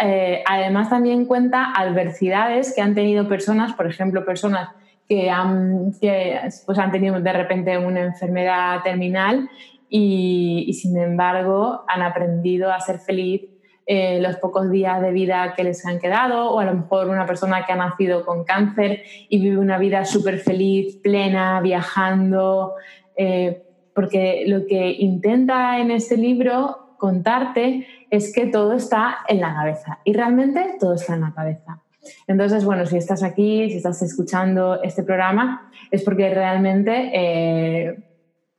además 0.45 0.89
también 0.89 1.25
cuenta 1.25 1.74
adversidades 1.75 2.75
que 2.75 2.81
han 2.81 2.93
tenido 2.93 3.27
personas, 3.27 3.74
por 3.74 3.88
ejemplo, 3.88 4.24
personas 4.24 4.69
que 5.07 5.31
han, 5.31 5.93
que, 6.00 6.39
pues 6.65 6.77
han 6.77 6.91
tenido 6.91 7.19
de 7.19 7.33
repente 7.33 7.75
una 7.77 8.01
enfermedad 8.01 8.83
terminal 8.83 9.50
y, 9.89 10.74
sin 10.74 10.98
embargo 10.98 11.84
han 11.88 12.01
aprendido 12.01 12.72
a 12.72 12.80
ser 12.80 13.00
feliz 13.00 13.44
eh, 13.88 14.20
los 14.20 14.38
pocos 14.38 14.72
días 14.72 15.00
de 15.01 15.12
vida 15.12 15.54
que 15.56 15.63
les 15.63 15.86
han 15.86 16.00
quedado 16.00 16.51
o 16.51 16.60
a 16.60 16.65
lo 16.65 16.74
mejor 16.74 17.08
una 17.08 17.25
persona 17.25 17.65
que 17.65 17.74
ha 17.74 17.75
nacido 17.75 18.25
con 18.25 18.44
cáncer 18.44 19.04
y 19.30 19.39
vive 19.39 19.60
una 19.60 19.77
vida 19.77 20.06
súper 20.06 20.39
feliz, 20.39 20.98
plena, 20.98 21.62
viajando, 21.62 22.74
eh, 23.15 23.63
porque 23.94 24.44
lo 24.48 24.65
que 24.65 24.92
intenta 24.92 25.80
en 25.80 25.92
este 25.92 26.18
libro 26.18 26.96
contarte 26.98 27.86
es 28.10 28.34
que 28.34 28.48
todo 28.48 28.74
está 28.74 29.18
en 29.27 29.42
la 29.42 29.54
cabeza 29.54 30.00
y 30.04 30.13
realmente 30.13 30.77
todo 30.80 30.96
está 30.96 31.13
en 31.13 31.22
la 31.22 31.34
cabeza. 31.34 31.82
Entonces, 32.27 32.65
bueno, 32.65 32.86
si 32.86 32.98
estás 32.98 33.24
aquí, 33.24 33.70
si 33.70 33.77
estás 33.77 34.01
escuchando 34.01 34.82
este 34.84 35.04
programa, 35.04 35.72
es 35.92 36.04
porque 36.04 36.30
realmente 36.34 37.12
eh, 37.13 38.04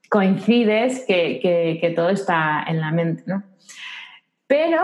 coincides 0.09 1.05
que, 1.07 1.93
todo 1.95 2.11
está 2.11 2.65
en 2.67 2.81
la 2.81 2.91
mente, 2.91 3.25
¿no? 3.27 3.43
Pero 4.47 4.81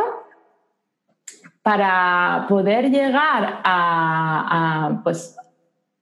para 1.63 2.47
poder 2.49 2.91
llegar 2.91 3.61
a, 3.65 5.01
pues, 5.05 5.37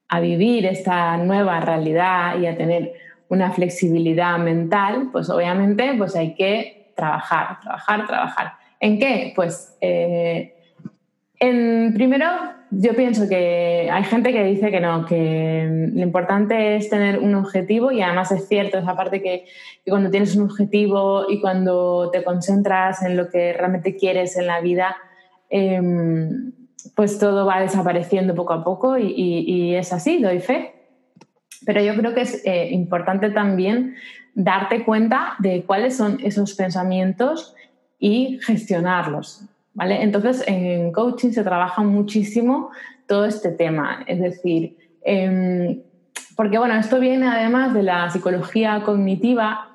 a 0.07 0.19
vivir 0.19 0.65
esta 0.65 1.17
nueva 1.17 1.59
realidad 1.59 2.39
y 2.39 2.47
a 2.47 2.57
tener 2.57 2.93
una 3.29 3.51
flexibilidad 3.51 4.37
mental, 4.39 5.09
pues 5.11 5.29
obviamente 5.29 5.93
pues 5.97 6.15
hay 6.15 6.35
que 6.35 6.91
trabajar, 6.95 7.59
trabajar, 7.61 8.07
trabajar. 8.07 8.53
¿En 8.79 8.99
qué? 8.99 9.31
Pues 9.35 9.77
eh, 9.79 10.55
primero 11.41 12.27
yo 12.69 12.95
pienso 12.95 13.27
que 13.27 13.89
hay 13.91 14.03
gente 14.03 14.31
que 14.31 14.43
dice 14.43 14.71
que 14.71 14.79
no, 14.79 15.05
que 15.05 15.89
lo 15.93 16.01
importante 16.01 16.75
es 16.75 16.89
tener 16.89 17.19
un 17.19 17.35
objetivo 17.35 17.91
y 17.91 18.01
además 18.01 18.31
es 18.31 18.47
cierto 18.47 18.77
esa 18.77 18.95
parte 18.95 19.21
que, 19.21 19.45
cuando 19.87 20.09
tienes 20.09 20.35
un 20.35 20.43
objetivo 20.43 21.25
y 21.29 21.41
cuando 21.41 22.09
te 22.11 22.23
concentras 22.23 23.01
en 23.03 23.17
lo 23.17 23.29
que 23.29 23.53
realmente 23.53 23.97
quieres 23.97 24.37
en 24.37 24.47
la 24.47 24.61
vida, 24.61 24.95
em, 25.49 26.53
pues 26.95 27.19
todo 27.19 27.45
va 27.45 27.59
desapareciendo 27.59 28.35
poco 28.35 28.53
a 28.53 28.63
poco 28.63 28.97
y, 28.97 29.75
es 29.75 29.91
así, 29.91 30.21
doy 30.21 30.39
fe. 30.39 30.75
Pero 31.65 31.81
yo 31.81 31.95
creo 31.95 32.13
que 32.13 32.21
es 32.21 32.41
eh, 32.45 32.69
importante 32.71 33.29
también 33.31 33.95
darte 34.33 34.85
cuenta 34.85 35.33
de 35.39 35.63
cuáles 35.63 35.97
son 35.97 36.19
esos 36.23 36.53
pensamientos 36.53 37.53
y 37.99 38.39
gestionarlos. 38.41 39.50
Entonces, 39.79 40.43
en 40.47 40.91
coaching 40.91 41.31
se 41.31 41.43
trabaja 41.43 41.81
muchísimo 41.81 42.71
todo 43.07 43.25
este 43.25 43.51
tema, 43.51 44.03
es 44.07 44.19
decir, 44.19 44.77
em, 45.03 45.81
porque 46.35 46.57
bueno, 46.57 46.75
esto 46.75 46.99
viene 46.99 47.27
además 47.27 47.73
de 47.73 47.83
la 47.83 48.09
psicología 48.09 48.83
cognitiva 48.83 49.69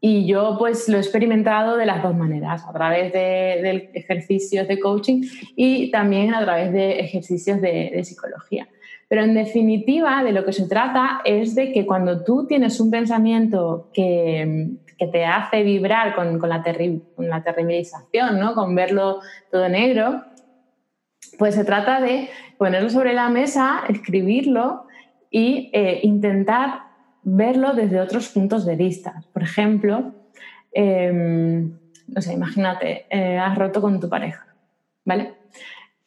y 0.00 0.26
yo 0.26 0.56
pues 0.58 0.88
lo 0.88 0.96
he 0.98 1.00
experimentado 1.00 1.76
de 1.76 1.86
las 1.86 2.02
dos 2.02 2.14
maneras, 2.14 2.64
a 2.66 2.72
través 2.72 3.12
de, 3.12 3.90
ejercicios 3.94 4.68
de 4.68 4.78
coaching 4.80 5.22
y 5.56 5.90
también 5.90 6.34
a 6.34 6.42
través 6.42 6.72
de 6.72 7.00
ejercicios 7.00 7.60
de 7.60 8.00
psicología. 8.04 8.68
Pero 9.14 9.26
en 9.26 9.34
definitiva, 9.34 10.24
de 10.24 10.32
lo 10.32 10.44
que 10.44 10.52
se 10.52 10.66
trata 10.66 11.20
es 11.24 11.54
de 11.54 11.70
que 11.70 11.86
cuando 11.86 12.24
tú 12.24 12.48
tienes 12.48 12.80
un 12.80 12.90
pensamiento 12.90 13.88
que, 13.94 14.70
que 14.98 15.06
te 15.06 15.24
hace 15.24 15.62
vibrar 15.62 16.16
con, 16.16 16.40
con, 16.40 16.48
la 16.48 16.64
con, 17.14 17.28
la 17.28 17.44
terribilización, 17.44 18.40
¿no? 18.40 18.56
con 18.56 18.74
verlo 18.74 19.20
todo 19.52 19.68
negro, 19.68 20.24
pues 21.38 21.54
se 21.54 21.64
trata 21.64 22.00
de 22.00 22.28
ponerlo 22.58 22.90
sobre 22.90 23.12
la 23.12 23.28
mesa, 23.28 23.84
escribirlo 23.88 24.88
e 25.30 26.00
intentar 26.02 26.80
verlo 27.22 27.72
desde 27.72 28.00
otros 28.00 28.30
puntos 28.30 28.66
de 28.66 28.74
vista. 28.74 29.22
Por 29.32 29.44
ejemplo, 29.44 30.12
em, 30.72 31.70
no 32.08 32.20
sé, 32.20 32.32
imagínate, 32.32 33.06
eh, 33.10 33.38
has 33.38 33.56
roto 33.56 33.80
con 33.80 34.00
tu 34.00 34.08
pareja, 34.08 34.44
¿vale? 35.04 35.34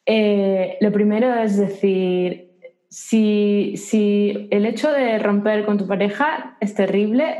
Eh, 0.04 0.76
lo 0.82 0.92
primero 0.92 1.34
es 1.36 1.56
decir, 1.56 2.47
si, 2.88 3.74
si, 3.76 4.48
el 4.50 4.64
hecho 4.66 4.90
de 4.90 5.18
romper 5.18 5.64
con 5.64 5.78
tu 5.78 5.86
pareja 5.86 6.56
es 6.60 6.74
terrible, 6.74 7.38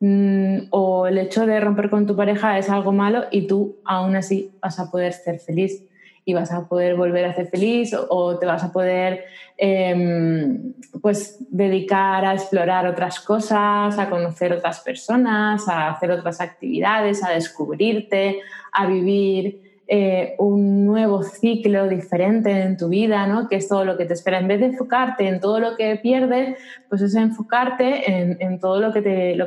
mm, 0.00 0.68
o 0.70 1.06
el 1.06 1.18
hecho 1.18 1.46
de 1.46 1.60
romper 1.60 1.90
con 1.90 2.06
tu 2.06 2.14
pareja 2.14 2.58
es 2.58 2.70
algo 2.70 2.92
malo 2.92 3.24
y 3.30 3.46
tú 3.46 3.76
aún 3.84 4.14
así 4.14 4.52
vas 4.60 4.78
a 4.78 4.90
poder 4.90 5.12
ser 5.12 5.40
feliz 5.40 5.82
y 6.28 6.34
vas 6.34 6.52
a 6.52 6.68
poder 6.68 6.96
volver 6.96 7.24
a 7.24 7.34
ser 7.34 7.46
feliz 7.46 7.94
o, 7.94 8.36
te 8.38 8.46
vas 8.46 8.62
a 8.64 8.72
poder 8.72 9.24
em, 9.56 10.74
pues 11.00 11.36
dedicar 11.50 12.24
a 12.24 12.34
explorar 12.34 12.84
otras 12.86 13.20
cosas, 13.20 13.96
a 13.96 14.10
conocer 14.10 14.52
otras 14.52 14.80
personas, 14.80 15.68
a 15.68 15.90
hacer 15.90 16.10
otras 16.10 16.40
actividades, 16.40 17.22
a 17.22 17.30
descubrirte, 17.30 18.40
a 18.72 18.86
vivir 18.86 19.65
eh, 19.88 20.34
un 20.38 20.84
nuevo 20.84 21.22
ciclo 21.22 21.86
diferente 21.86 22.50
en 22.50 22.76
tu 22.76 22.88
vida, 22.88 23.28
¿no? 23.28 23.48
que 23.48 23.54
es 23.54 23.68
todo 23.68 23.84
lo 23.84 23.96
que 23.96 24.04
te 24.04 24.14
espera. 24.14 24.40
En 24.40 24.48
vez 24.48 24.58
de 24.58 24.66
enfocarte 24.66 25.28
en 25.28 25.38
todo 25.38 25.60
lo 25.60 25.76
que 25.76 25.94
pierdes, 25.94 26.58
pues 26.88 27.02
es 27.02 27.14
enfocarte 27.14 28.34
en, 28.42 28.58
todo 28.58 28.80
lo 28.80 28.92
que, 28.92 29.00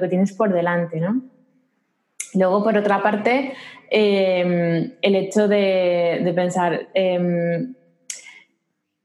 tienes 0.09 0.31
por 0.31 0.53
delante. 0.53 1.01
¿no? 1.01 1.21
Luego, 2.35 2.63
por 2.63 2.77
otra 2.77 3.03
parte, 3.03 3.51
em, 3.89 4.93
el 5.01 5.15
hecho 5.15 5.49
de, 5.49 6.31
pensar, 6.33 6.87
em, 6.93 7.75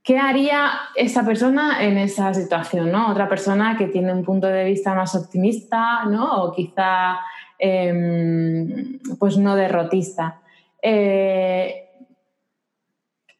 ¿qué 0.04 0.18
haría 0.18 0.70
esa 0.94 1.26
persona 1.26 1.82
en 1.84 1.98
esa 1.98 2.32
situación? 2.32 2.92
¿no? 2.92 3.10
Otra 3.10 3.28
persona 3.28 3.76
que 3.76 3.88
tiene 3.88 4.12
un 4.12 4.22
punto 4.22 4.46
de 4.46 4.62
vista 4.62 4.94
más 4.94 5.16
optimista 5.16 6.04
¿no? 6.04 6.44
o 6.44 6.52
quizá 6.52 7.18
em, 7.58 9.00
pues 9.18 9.36
no 9.36 9.56
derrotista. 9.56 10.42
Eh, 10.86 11.88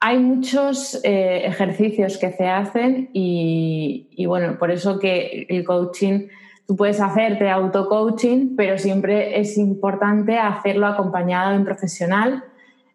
hay 0.01 0.19
muchos 0.19 0.99
eh, 1.05 1.43
ejercicios 1.45 2.17
que 2.17 2.33
se 2.33 2.49
hacen 2.49 3.11
y, 3.13 4.25
bueno, 4.27 4.59
por 4.59 4.71
eso 4.71 4.99
que 4.99 5.47
el 5.51 5.63
coaching, 5.65 6.29
tú 6.67 6.75
puedes 6.75 7.03
hacerte 7.03 7.51
auto-coaching, 7.51 8.57
pero 8.57 8.79
siempre 8.79 9.39
es 9.39 9.59
importante 9.59 10.39
hacerlo 10.39 10.87
acompañado 10.87 11.51
de 11.51 11.59
un 11.59 11.65
profesional 11.67 12.45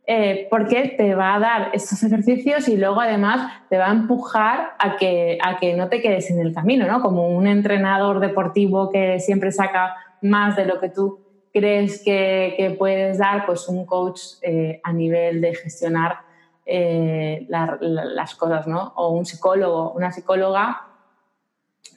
eh, 0.08 0.48
porque 0.50 0.96
te 0.98 1.14
va 1.14 1.36
a 1.36 1.40
dar 1.40 1.70
estos 1.74 2.02
ejercicios 2.12 2.68
y 2.68 2.76
luego 2.76 3.02
además 3.02 3.52
te 3.70 3.78
va 3.78 3.90
a 3.90 3.92
empujar 3.92 4.72
a 4.80 4.98
que, 4.98 5.38
a 5.44 5.60
que 5.60 5.76
no 5.76 5.90
te 5.90 6.02
quedes 6.02 6.32
en 6.32 6.40
el 6.40 6.56
camino, 6.56 6.88
¿no? 6.88 7.02
Como 7.02 7.28
un 7.28 7.46
entrenador 7.46 8.20
deportivo 8.20 8.90
que 8.90 9.20
siempre 9.20 9.52
saca 9.52 9.96
más 10.24 10.56
de 10.56 10.66
lo 10.66 10.80
que 10.80 10.90
tú 10.90 11.29
crees 11.54 12.04
que, 12.04 12.76
puedes 12.78 13.18
dar 13.18 13.46
pues 13.46 13.68
un 13.68 13.86
coach 13.86 14.22
eh, 14.42 14.80
a 14.84 14.94
nivel 14.94 15.42
de 15.42 15.56
gestionar 15.56 16.20
eh, 16.66 17.48
las 17.50 18.36
cosas, 18.36 18.68
¿no? 18.68 18.94
O 18.96 19.10
un 19.10 19.26
psicólogo, 19.26 19.92
una 19.94 20.12
psicóloga 20.12 20.86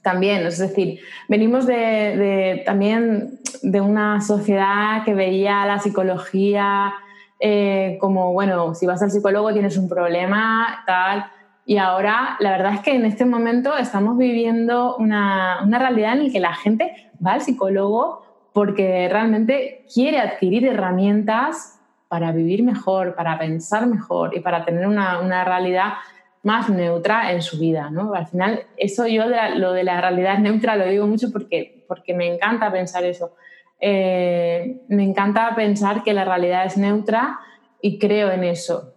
también, 0.03 0.47
es 0.47 0.59
decir, 0.59 1.01
venimos 1.29 1.67
de, 1.67 2.63
también 2.67 3.39
de 3.63 3.81
una 3.81 4.21
sociedad 4.21 5.05
que 5.05 5.15
veía 5.15 5.65
la 5.67 5.79
psicología 5.79 6.95
eh, 7.39 7.99
como, 8.01 8.33
bueno, 8.33 8.75
si 8.75 8.87
vas 8.87 9.03
al 9.03 9.11
psicólogo 9.11 9.53
tienes 9.53 9.77
un 9.77 9.89
problema, 9.89 10.83
tal, 10.87 11.27
y 11.65 11.77
ahora 11.77 12.37
la 12.41 12.51
verdad 12.51 12.75
es 12.75 12.81
que 12.81 12.95
en 12.95 13.05
este 13.05 13.25
momento 13.25 13.77
estamos 13.77 14.19
viviendo 14.19 14.97
una, 14.97 15.61
una 15.65 15.79
realidad 15.79 16.15
en 16.15 16.25
la 16.25 16.33
que 16.33 16.41
la 16.41 16.55
gente 16.55 17.11
va 17.25 17.35
al 17.35 17.41
psicólogo 17.41 18.32
porque 18.53 19.09
realmente 19.11 19.85
quiere 19.93 20.19
adquirir 20.19 20.67
herramientas 20.67 21.81
para 22.09 22.33
vivir 22.33 22.63
mejor, 22.63 23.15
para 23.15 23.39
pensar 23.39 23.87
mejor 23.87 24.37
y 24.37 24.41
para 24.41 24.65
tener 24.65 24.87
una, 24.87 25.45
realidad 25.45 25.95
más 26.43 26.69
neutra 26.69 27.33
en 27.33 27.41
su 27.41 27.59
vida. 27.59 27.89
¿no? 27.91 28.13
Al 28.15 28.27
final, 28.27 28.65
eso 28.77 29.07
yo 29.07 29.25
lo 29.57 29.73
de 29.73 29.85
la 29.85 30.01
realidad 30.01 30.39
neutra 30.39 30.77
lo 30.77 30.87
digo 30.87 31.07
mucho 31.07 31.33
porque, 31.33 31.85
porque 31.89 32.13
me 32.13 32.27
encanta 32.27 32.71
pensar 32.71 33.05
eso. 33.05 33.35
Eh, 33.81 34.83
me 34.89 35.05
encanta 35.05 35.55
pensar 35.57 36.03
que 36.03 36.13
la 36.13 36.25
realidad 36.25 36.67
es 36.67 36.77
neutra 36.77 37.41
y 37.81 37.99
creo 37.99 38.31
en 38.31 38.45
eso. 38.45 38.95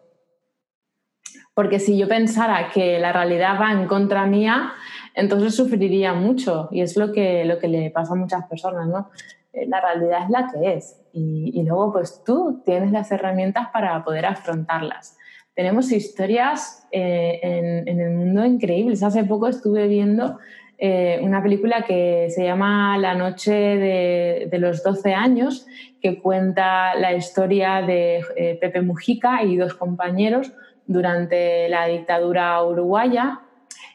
Porque 1.54 1.80
si 1.80 1.98
yo 1.98 2.10
pensara 2.10 2.70
que 2.70 3.00
la 3.00 3.14
realidad 3.14 3.58
va 3.60 3.72
en 3.72 3.88
contra 3.88 4.26
mía, 4.26 4.74
entonces 5.14 5.56
sufriría 5.56 6.14
mucho 6.14 6.68
y 6.70 6.82
es 6.82 6.98
lo 6.98 7.14
que, 7.14 7.46
lo 7.46 7.60
que 7.60 7.70
le 7.70 7.90
pasa 7.92 8.12
a 8.12 8.18
muchas 8.18 8.46
personas, 8.48 8.88
¿no? 8.88 9.10
Eh, 9.56 9.66
la 9.68 9.82
realidad 9.82 10.24
es 10.24 10.30
la 10.30 10.48
que 10.52 10.74
es 10.74 11.02
y, 11.14 11.64
luego 11.64 11.94
pues 11.94 12.24
tú 12.26 12.62
tienes 12.66 12.92
las 12.92 13.12
herramientas 13.12 13.70
para 13.72 14.04
poder 14.04 14.26
afrontarlas. 14.26 15.18
Tenemos 15.54 15.92
historias 15.94 16.86
eh, 16.92 17.40
en, 17.42 18.00
el 18.00 18.12
mundo 18.12 18.46
increíbles. 18.46 19.02
Hace 19.02 19.24
poco 19.24 19.48
estuve 19.48 19.88
viendo 19.88 20.38
eh, 20.78 21.20
una 21.24 21.42
película 21.42 21.84
que 21.84 22.28
se 22.30 22.44
llama 22.44 22.98
La 22.98 23.16
noche 23.16 23.54
de, 23.54 24.50
de, 24.52 24.60
los 24.60 24.84
12 24.84 25.14
años, 25.14 25.66
que 26.02 26.22
cuenta 26.22 26.94
la 26.96 27.14
historia 27.14 27.82
de 27.82 28.58
Pepe 28.60 28.82
Mujica 28.82 29.42
y 29.44 29.56
dos 29.56 29.76
compañeros 29.76 30.52
durante 30.86 31.70
la 31.70 31.86
dictadura 31.86 32.62
uruguaya, 32.62 33.40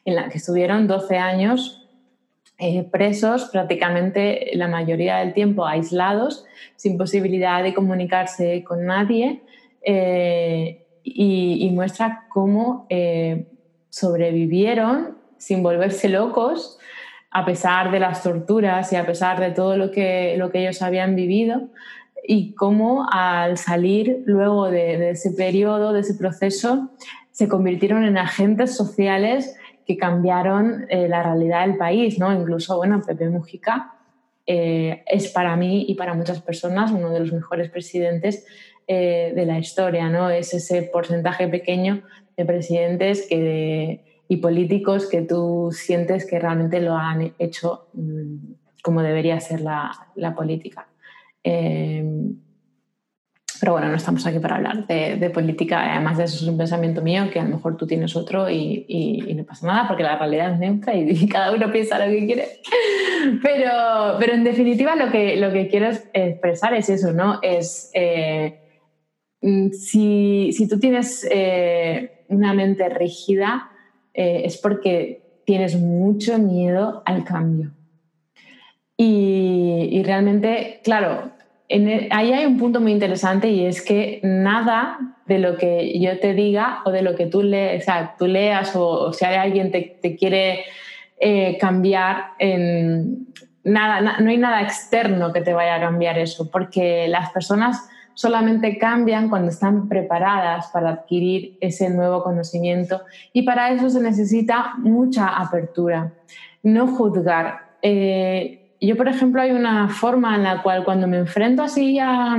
en 0.07 0.16
la 0.16 0.31
que 0.31 0.38
estuvieron 0.38 0.87
12 0.87 1.18
años 1.18 1.79
eh, 2.62 2.87
presos 2.92 3.46
prácticamente 3.46 4.51
la 4.53 4.68
mayoría 4.68 5.16
del 5.16 5.33
tiempo 5.33 5.64
aislados, 5.64 6.44
sin 6.77 6.99
posibilidad 6.99 7.62
de 7.62 7.73
comunicarse 7.73 8.62
con 8.64 8.85
nadie 8.85 9.40
eh, 9.81 10.85
y, 11.03 11.70
muestra 11.73 12.27
cómo 12.29 12.87
eh, 12.90 13.46
sobrevivieron 13.88 15.16
sin 15.38 15.62
volverse 15.62 16.11
locos 16.11 16.79
a 17.31 17.46
pesar 17.46 17.90
de 17.92 18.01
las 18.01 18.23
torturas 18.23 18.92
y 18.92 18.96
a 18.96 19.07
pesar 19.07 19.40
de 19.40 19.53
todo 19.53 19.79
lo 19.79 19.90
que, 19.90 20.35
lo 20.37 20.51
que 20.51 20.61
ellos 20.61 20.83
habían 20.83 21.16
vivido 21.16 21.70
y 22.29 22.53
cómo 22.53 23.07
al 23.11 23.57
salir 23.57 24.23
luego 24.27 24.70
de, 24.70 24.99
de 24.99 25.11
ese 25.12 25.31
periodo, 25.31 25.94
de 25.94 26.01
ese 26.01 26.12
proceso, 26.12 26.90
se 27.31 27.49
convirtieron 27.49 28.05
en 28.05 28.18
agentes 28.18 28.77
sociales 28.77 29.57
que 29.90 29.96
cambiaron 29.96 30.87
eh, 30.88 31.09
la 31.09 31.20
realidad 31.20 31.66
del 31.66 31.76
país, 31.76 32.16
¿no? 32.16 32.33
Incluso, 32.33 32.76
bueno, 32.76 33.03
Pepe 33.05 33.29
Mujica 33.29 33.92
eh, 34.46 35.03
es 35.05 35.33
para 35.33 35.57
mí 35.57 35.85
y 35.88 35.96
para 35.96 36.14
muchas 36.14 36.40
personas 36.40 36.92
uno 36.92 37.11
de 37.11 37.18
los 37.18 37.33
mejores 37.33 37.70
presidentes 37.70 38.46
eh, 38.87 39.33
de 39.35 39.46
la 39.46 39.59
historia, 39.59 40.09
¿no? 40.09 40.31
Es 40.31 40.55
ese 40.55 40.83
porcentaje 40.83 41.48
pequeño 41.48 42.03
de 42.37 42.44
presidentes 42.44 43.26
y 43.31 44.37
políticos 44.37 45.09
que 45.09 45.22
tú 45.22 45.70
sientes 45.72 46.24
que 46.24 46.38
realmente 46.38 46.81
lo 46.81 46.94
han 46.94 47.35
hecho 47.40 47.88
mm, 47.92 48.37
como 48.85 49.03
debería 49.03 49.40
ser 49.40 49.61
la 49.61 50.35
política. 50.37 50.87
Pero 53.61 53.73
bueno, 53.73 53.88
no 53.88 53.96
estamos 53.96 54.27
aquí 54.27 54.38
para 54.38 54.57
hablar 54.57 54.87
de, 54.87 55.31
política, 55.31 55.92
además 55.92 56.16
de 56.16 56.25
eso 56.25 56.37
es 56.37 56.49
un 56.51 56.57
pensamiento 56.57 57.03
mío, 57.03 57.29
que 57.31 57.40
a 57.40 57.44
lo 57.44 57.51
mejor 57.51 57.77
tú 57.77 57.87
tienes 57.87 58.16
otro 58.16 58.49
y, 58.49 59.35
no 59.37 59.44
pasa 59.44 59.66
nada, 59.66 59.87
porque 59.87 60.03
la 60.03 60.16
realidad 60.16 60.55
es 60.55 60.59
neutra 60.59 60.94
y, 60.96 61.29
cada 61.29 61.53
uno 61.53 61.70
piensa 61.70 61.99
lo 61.99 62.11
que 62.11 62.27
quiere. 62.27 62.49
Pero, 63.42 64.16
pero 64.18 64.33
en 64.33 64.44
definitiva 64.44 64.96
lo 64.96 65.12
que, 65.12 65.37
lo 65.37 65.53
que 65.53 65.68
quiero 65.68 65.90
expresar 66.14 66.73
es 66.73 66.88
eso, 66.88 67.12
¿no? 67.12 67.38
Es 67.42 67.90
eh, 67.92 68.61
si, 69.73 70.53
si, 70.53 70.66
tú 70.66 70.79
tienes 70.79 71.29
eh, 71.31 72.25
una 72.29 72.55
mente 72.55 72.88
rígida, 72.88 73.70
eh, 74.14 74.42
es 74.46 74.57
porque 74.57 75.42
tienes 75.44 75.77
mucho 75.79 76.38
miedo 76.38 77.03
al 77.05 77.25
cambio. 77.25 77.73
Y, 78.96 79.88
y 79.90 80.03
realmente, 80.03 80.81
claro, 80.83 81.33
ahí 81.70 82.33
hay 82.33 82.46
un 82.46 82.59
punto 82.59 82.80
muy 82.80 82.92
interesante 82.92 83.48
y 83.48 83.64
es 83.64 83.83
que 83.83 84.20
nada 84.22 84.98
de 85.26 85.38
lo 85.38 85.56
que 85.56 85.98
yo 86.00 86.18
te 86.18 86.35
diga 86.35 86.83
o 86.85 86.90
de 86.90 87.02
lo 87.02 87.14
que 87.14 87.26
tú, 87.26 87.42
lees, 87.42 87.83
o 87.83 87.85
sea, 87.85 88.16
tú 88.18 88.26
leas 88.26 88.74
o, 88.74 89.12
si 89.12 89.24
alguien 89.24 89.70
te, 89.70 89.98
te 90.02 90.16
quiere 90.16 90.64
eh, 91.20 91.56
cambiar, 91.59 92.33
en, 92.38 93.28
nada, 93.62 94.18
no 94.18 94.30
hay 94.30 94.38
nada 94.38 94.62
externo 94.62 95.33
que 95.33 95.42
te 95.42 95.52
vaya 95.52 95.76
a 95.76 95.80
cambiar 95.80 96.18
eso, 96.18 96.50
porque 96.50 97.06
las 97.09 97.30
personas 97.30 97.88
solamente 98.14 98.76
cambian 98.76 99.28
cuando 99.28 99.50
están 99.50 99.88
preparadas 99.88 100.66
para 100.72 100.90
adquirir 100.90 101.56
ese 101.61 101.88
nuevo 101.90 102.22
conocimiento 102.22 103.02
y 103.33 103.42
para 103.42 103.70
eso 103.70 103.88
se 103.88 104.00
necesita 104.00 104.74
mucha 104.78 105.28
apertura, 105.28 106.12
no 106.62 106.88
juzgar. 106.88 107.70
Eh, 107.83 108.60
yo, 108.80 108.96
por 108.96 109.08
ejemplo, 109.08 109.42
hay 109.42 109.50
una 109.52 109.88
forma 109.88 110.34
en 110.36 110.44
la 110.44 110.62
cual 110.62 110.84
cuando 110.84 111.06
me 111.06 111.18
enfrento 111.18 111.62
así 111.62 111.98
a, 111.98 112.36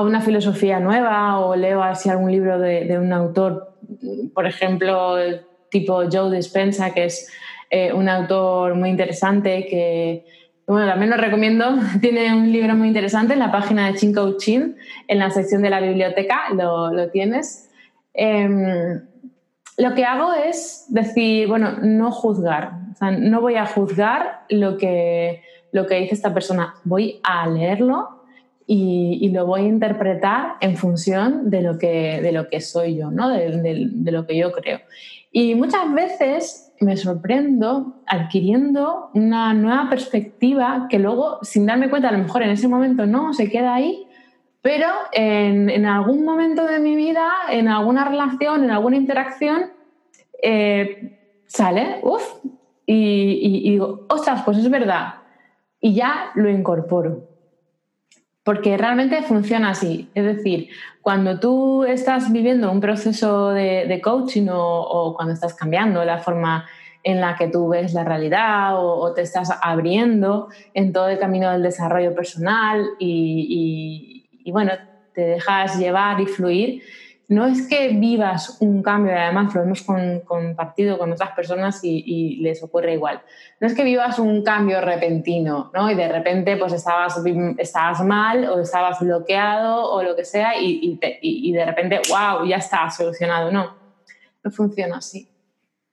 una 0.00 0.20
filosofía 0.20 0.80
nueva 0.80 1.38
o 1.38 1.54
leo 1.54 1.82
así 1.82 2.08
algún 2.08 2.32
libro 2.32 2.58
de, 2.58 2.98
un 2.98 3.12
autor, 3.12 3.76
por 4.34 4.46
ejemplo, 4.46 5.16
tipo 5.70 6.02
Joe 6.10 6.34
Dispenza, 6.34 6.92
que 6.92 7.04
es 7.04 7.32
eh, 7.70 7.92
un 7.92 8.08
autor 8.08 8.74
muy 8.74 8.90
interesante 8.90 9.66
que, 9.66 10.24
bueno, 10.66 10.86
también 10.86 11.10
lo 11.10 11.16
recomiendo, 11.16 11.76
tiene 12.00 12.34
un 12.34 12.50
libro 12.50 12.74
muy 12.74 12.88
interesante 12.88 13.34
en 13.34 13.40
la 13.40 13.52
página 13.52 13.86
de 13.88 13.98
Chin 13.98 14.14
Chin, 14.38 14.76
en 15.08 15.18
la 15.18 15.30
sección 15.30 15.62
de 15.62 15.70
la 15.70 15.80
biblioteca, 15.80 16.50
lo, 16.54 16.92
lo 16.92 17.10
tienes. 17.10 17.70
Em, 18.14 19.02
lo 19.76 19.94
que 19.94 20.04
hago 20.04 20.32
es 20.32 20.86
decir, 20.88 21.48
bueno, 21.48 21.72
no 21.82 22.10
juzgar, 22.12 22.72
no 23.00 23.40
voy 23.40 23.56
a 23.56 23.66
juzgar 23.66 24.42
lo 24.48 24.76
que, 24.76 25.42
lo 25.72 25.86
que 25.86 25.96
dice 25.96 26.14
esta 26.14 26.32
persona, 26.32 26.74
voy 26.84 27.20
a 27.22 27.46
leerlo 27.48 28.22
y, 28.66 29.28
lo 29.30 29.46
voy 29.46 29.62
a 29.62 29.68
interpretar 29.68 30.54
en 30.60 30.76
función 30.76 31.50
de 31.50 31.62
lo 31.62 31.78
que, 31.78 32.20
de 32.22 32.32
lo 32.32 32.48
que 32.48 32.60
soy 32.60 32.96
yo, 32.96 33.10
¿no? 33.10 33.28
de 33.28 34.10
lo 34.12 34.26
que 34.26 34.36
yo 34.36 34.52
creo. 34.52 34.80
Y 35.36 35.56
muchas 35.56 35.92
veces 35.92 36.72
me 36.80 36.96
sorprendo 36.96 37.96
adquiriendo 38.06 39.10
una 39.14 39.52
nueva 39.52 39.88
perspectiva 39.90 40.86
que 40.88 41.00
luego, 41.00 41.40
sin 41.42 41.66
darme 41.66 41.90
cuenta, 41.90 42.08
a 42.08 42.12
lo 42.12 42.18
mejor 42.18 42.44
en 42.44 42.50
ese 42.50 42.68
momento 42.68 43.04
no, 43.04 43.32
se 43.32 43.50
queda 43.50 43.74
ahí, 43.74 44.06
pero 44.64 44.88
en, 45.12 45.84
algún 45.84 46.24
momento 46.24 46.64
de 46.64 46.78
mi 46.78 46.96
vida, 46.96 47.28
en 47.50 47.68
alguna 47.68 48.06
relación, 48.06 48.64
en 48.64 48.70
alguna 48.70 48.96
interacción, 48.96 49.72
eh, 50.42 51.18
sale, 51.44 52.00
uff, 52.02 52.22
y, 52.86 53.72
digo, 53.72 54.06
ostras, 54.08 54.40
pues 54.42 54.56
es 54.56 54.70
verdad. 54.70 55.16
Y 55.80 55.94
ya 55.94 56.30
lo 56.34 56.48
incorporo. 56.48 57.28
Porque 58.42 58.78
realmente 58.78 59.20
funciona 59.20 59.68
así. 59.68 60.08
Es 60.14 60.24
decir, 60.24 60.70
cuando 61.02 61.38
tú 61.38 61.84
estás 61.84 62.32
viviendo 62.32 62.72
un 62.72 62.80
proceso 62.80 63.50
de, 63.50 64.00
coaching 64.02 64.46
o, 64.50 65.12
cuando 65.14 65.34
estás 65.34 65.52
cambiando 65.52 66.02
la 66.06 66.20
forma 66.20 66.64
en 67.02 67.20
la 67.20 67.36
que 67.36 67.48
tú 67.48 67.68
ves 67.68 67.92
la 67.92 68.04
realidad 68.04 68.82
o, 68.82 69.12
te 69.12 69.20
estás 69.20 69.50
abriendo 69.60 70.48
en 70.72 70.94
todo 70.94 71.10
el 71.10 71.18
camino 71.18 71.50
del 71.50 71.62
desarrollo 71.62 72.14
personal 72.14 72.82
y, 72.98 74.23
y 74.44 74.52
bueno, 74.52 74.72
te 75.14 75.22
dejas 75.22 75.78
llevar 75.78 76.20
y 76.20 76.26
fluir, 76.26 76.82
no 77.28 77.46
es 77.46 77.66
que 77.66 77.88
vivas 77.88 78.58
un 78.60 78.82
cambio, 78.82 79.12
además 79.16 79.54
lo 79.54 79.62
hemos 79.62 79.82
compartido 79.82 80.98
con 80.98 81.10
otras 81.12 81.30
personas 81.30 81.80
y, 81.82 82.36
les 82.42 82.62
ocurre 82.62 82.94
igual. 82.94 83.22
No 83.60 83.66
es 83.66 83.74
que 83.74 83.82
vivas 83.82 84.18
un 84.18 84.42
cambio 84.42 84.80
repentino, 84.82 85.70
¿no? 85.72 85.90
Y 85.90 85.94
de 85.94 86.08
repente 86.08 86.56
pues 86.58 86.74
estabas, 86.74 87.18
estabas 87.58 88.04
mal 88.04 88.44
o 88.44 88.60
estabas 88.60 89.00
bloqueado 89.00 89.90
o 89.90 90.02
lo 90.02 90.14
que 90.14 90.24
sea 90.24 90.60
y, 90.60 90.98
y 91.22 91.52
de 91.52 91.64
repente, 91.64 92.00
wow, 92.10 92.46
ya 92.46 92.56
está 92.56 92.90
solucionado. 92.90 93.50
No, 93.50 93.74
no 94.42 94.50
funciona 94.50 94.98
así. 94.98 95.28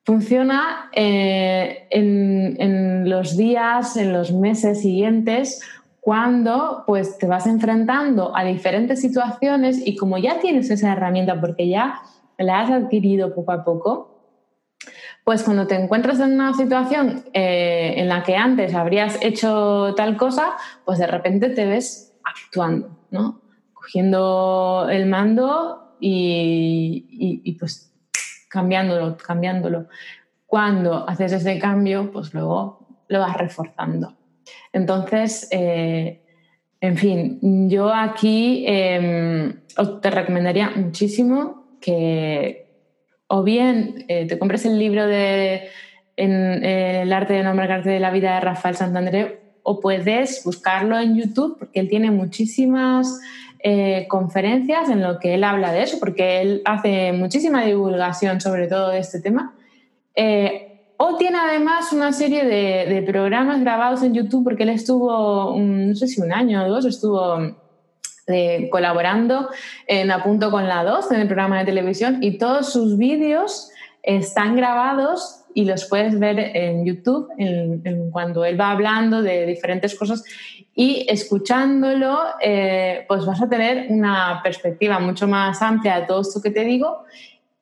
Funciona 0.04 0.90
eh, 0.94 1.88
en 1.92 3.10
los 3.10 3.38
días, 3.38 3.96
en 3.98 4.12
los 4.12 4.34
meses 4.34 4.82
siguientes 4.82 5.62
cuando 6.02 6.84
pues 6.88 7.20
te 7.20 7.28
vas 7.28 7.46
enfrentando 7.46 8.36
a 8.36 8.44
diferentes 8.44 9.00
situaciones 9.00 9.80
y 9.86 9.96
como 9.96 10.18
ya 10.18 10.40
tienes 10.40 10.72
esa 10.72 10.92
herramienta 10.92 11.40
porque 11.40 11.70
ya 11.70 12.02
la 12.40 12.62
has 12.62 12.72
adquirido 12.72 13.36
poco 13.36 13.52
a 13.52 13.64
poco, 13.64 14.08
pues 15.24 15.44
cuando 15.44 15.68
te 15.68 15.76
encuentras 15.76 16.20
en 16.20 16.34
una 16.34 16.54
situación 16.56 17.24
eh, 17.34 17.94
en 17.98 18.10
la 18.10 18.24
que 18.24 18.36
antes 18.36 18.74
habrías 18.74 19.20
hecho 19.22 19.94
tal 19.96 20.18
cosa, 20.18 20.54
pues 20.86 20.98
de 20.98 21.06
repente 21.06 21.50
te 21.50 21.68
ves 21.68 22.18
actuando, 22.24 22.98
¿no? 23.12 23.40
Cogiendo 23.72 24.88
el 24.90 25.06
mando 25.06 25.98
y, 26.00 27.42
y 27.44 27.52
pues 27.54 27.94
cambiándolo, 28.50 29.18
cambiándolo. 29.18 29.88
Cuando 30.48 31.08
haces 31.08 31.32
ese 31.34 31.60
cambio, 31.60 32.12
pues 32.12 32.34
luego 32.34 32.88
lo 33.08 33.20
vas 33.20 33.38
reforzando. 33.38 34.16
Entonces, 34.74 35.48
eh, 35.52 36.22
en 36.80 36.98
fin, 36.98 37.70
yo 37.70 37.94
aquí 37.94 38.66
em, 38.68 39.54
te 40.02 40.10
recomendaría 40.10 40.72
muchísimo 40.76 41.78
que 41.80 42.68
o 43.28 43.44
bien 43.44 44.06
eh, 44.08 44.26
te 44.28 44.38
compres 44.38 44.66
el 44.66 44.78
libro 44.78 45.08
de 45.08 45.70
eh, 46.18 47.00
El 47.04 47.14
arte 47.14 47.34
de 47.34 47.44
no 47.44 47.50
arte 47.50 47.90
de 47.90 48.00
la 48.00 48.12
vida 48.12 48.36
de 48.36 48.42
Rafael 48.42 48.76
Santandré 48.76 49.40
o 49.64 49.80
puedes 49.80 50.44
buscarlo 50.44 51.00
en 51.00 51.16
YouTube 51.16 51.58
porque 51.60 51.80
él 51.80 51.88
tiene 51.88 52.12
muchísimas 52.12 53.20
conferencias 54.08 54.90
en 54.90 55.04
lo 55.04 55.20
que 55.20 55.36
él 55.36 55.44
habla 55.44 55.72
de 55.72 55.84
eso, 55.84 56.00
porque 56.00 56.42
él 56.42 56.64
hace 56.66 57.12
muchísima 57.12 57.64
divulgación 57.64 58.42
sobre 58.42 58.68
todo 58.68 58.92
este 58.92 59.22
tema. 59.22 59.54
O 61.04 61.18
tiene 61.18 61.40
además 61.40 61.92
una 61.94 62.14
serie 62.14 62.46
de, 62.46 63.02
programas 63.02 63.60
grabados 63.62 64.04
en 64.04 64.14
YouTube 64.14 64.44
porque 64.44 64.62
él 64.62 64.70
estuvo, 64.70 65.58
no 65.58 65.96
sé 65.96 66.08
si 66.08 66.22
un 66.22 66.32
año 66.32 66.64
o 66.64 66.70
dos, 66.70 66.86
estuvo 66.86 67.40
eh, 68.28 68.70
colaborando 68.70 69.50
en 69.88 70.12
A 70.12 70.24
Punto 70.24 70.52
con 70.52 70.68
la 70.68 70.84
2 70.84 71.12
en 71.12 71.22
el 71.22 71.26
programa 71.26 71.58
de 71.58 71.66
televisión 71.66 72.20
y 72.22 72.38
todos 72.38 72.72
sus 72.72 73.00
vídeos 73.00 73.72
están 74.04 74.56
grabados 74.56 75.44
y 75.56 75.66
los 75.66 75.86
puedes 75.86 76.20
ver 76.20 76.38
en 76.38 76.86
YouTube 76.86 77.30
cuando 78.12 78.46
él 78.46 78.62
va 78.62 78.70
hablando 78.70 79.24
de 79.24 79.48
diferentes 79.48 79.98
cosas. 79.98 80.24
Y 80.76 81.08
escuchándolo 81.10 82.20
eh, 82.40 83.06
pues 83.08 83.26
vas 83.26 83.42
a 83.42 83.50
tener 83.50 83.88
una 83.90 84.40
perspectiva 84.44 85.00
mucho 85.00 85.28
más 85.28 85.64
amplia 85.64 86.02
de 86.02 86.06
todo 86.06 86.22
esto 86.22 86.44
que 86.44 86.52
te 86.52 86.64
digo 86.64 87.06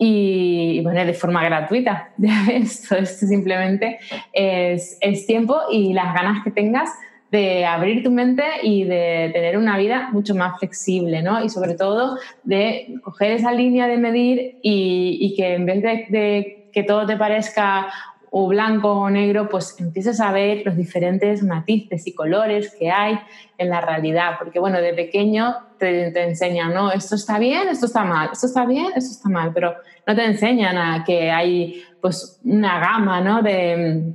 y 0.02 0.80
bueno, 0.82 1.04
de 1.06 1.14
forma 1.14 1.44
gratuita. 1.44 2.12
Esto, 2.52 2.96
esto 2.96 3.28
simplemente 3.28 4.00
es, 4.32 4.98
tiempo 5.28 5.60
y 5.70 5.94
las 5.94 6.14
ganas 6.14 6.44
que 6.44 6.52
tengas 6.52 6.90
de 7.32 7.66
abrir 7.66 8.02
tu 8.02 8.10
mente 8.10 8.44
y 8.64 8.86
de 8.86 9.30
tener 9.34 9.58
una 9.58 9.78
vida 9.78 10.10
mucho 10.12 10.34
más 10.34 10.58
flexible, 10.58 11.22
¿no? 11.22 11.44
Y 11.44 11.50
sobre 11.50 11.76
todo 11.76 12.18
de 12.44 12.96
coger 13.04 13.34
esa 13.34 13.52
línea 13.52 13.88
de 13.88 13.98
medir 13.98 14.58
y, 14.64 15.36
que 15.38 15.54
en 15.56 15.66
vez 15.66 15.84
de 16.10 16.70
que 16.72 16.84
todo 16.84 17.06
te 17.06 17.18
parezca 17.18 17.90
o 18.32 18.48
blanco 18.48 18.92
o 18.92 19.10
negro, 19.10 19.50
pues 19.50 19.76
empieces 19.80 20.20
a 20.20 20.32
ver 20.32 20.64
los 20.66 20.76
diferentes 20.76 21.44
matices 21.44 22.06
y 22.08 22.14
colores 22.14 22.76
que 22.78 22.92
hay 22.92 23.20
en 23.58 23.70
la 23.70 23.82
realidad. 23.82 24.36
Porque, 24.38 24.60
bueno, 24.60 24.80
de 24.82 24.94
pequeño 24.94 25.56
te, 25.78 26.12
te, 26.12 26.24
enseñan, 26.24 26.74
¿no? 26.74 26.92
Esto 26.92 27.16
está 27.16 27.40
bien, 27.40 27.68
esto 27.68 27.88
está 27.88 28.04
mal, 28.04 28.30
esto 28.32 28.48
está 28.48 28.66
bien, 28.66 28.88
esto 28.96 29.12
está 29.12 29.30
mal, 29.30 29.52
pero 29.54 29.76
no 30.06 30.16
te 30.16 30.26
enseñan 30.26 30.78
a 30.78 31.04
que 31.04 31.32
hay, 31.32 31.84
pues, 32.02 32.40
una 32.44 32.80
gama, 32.80 33.22
¿no? 33.22 33.42
De, 33.42 34.14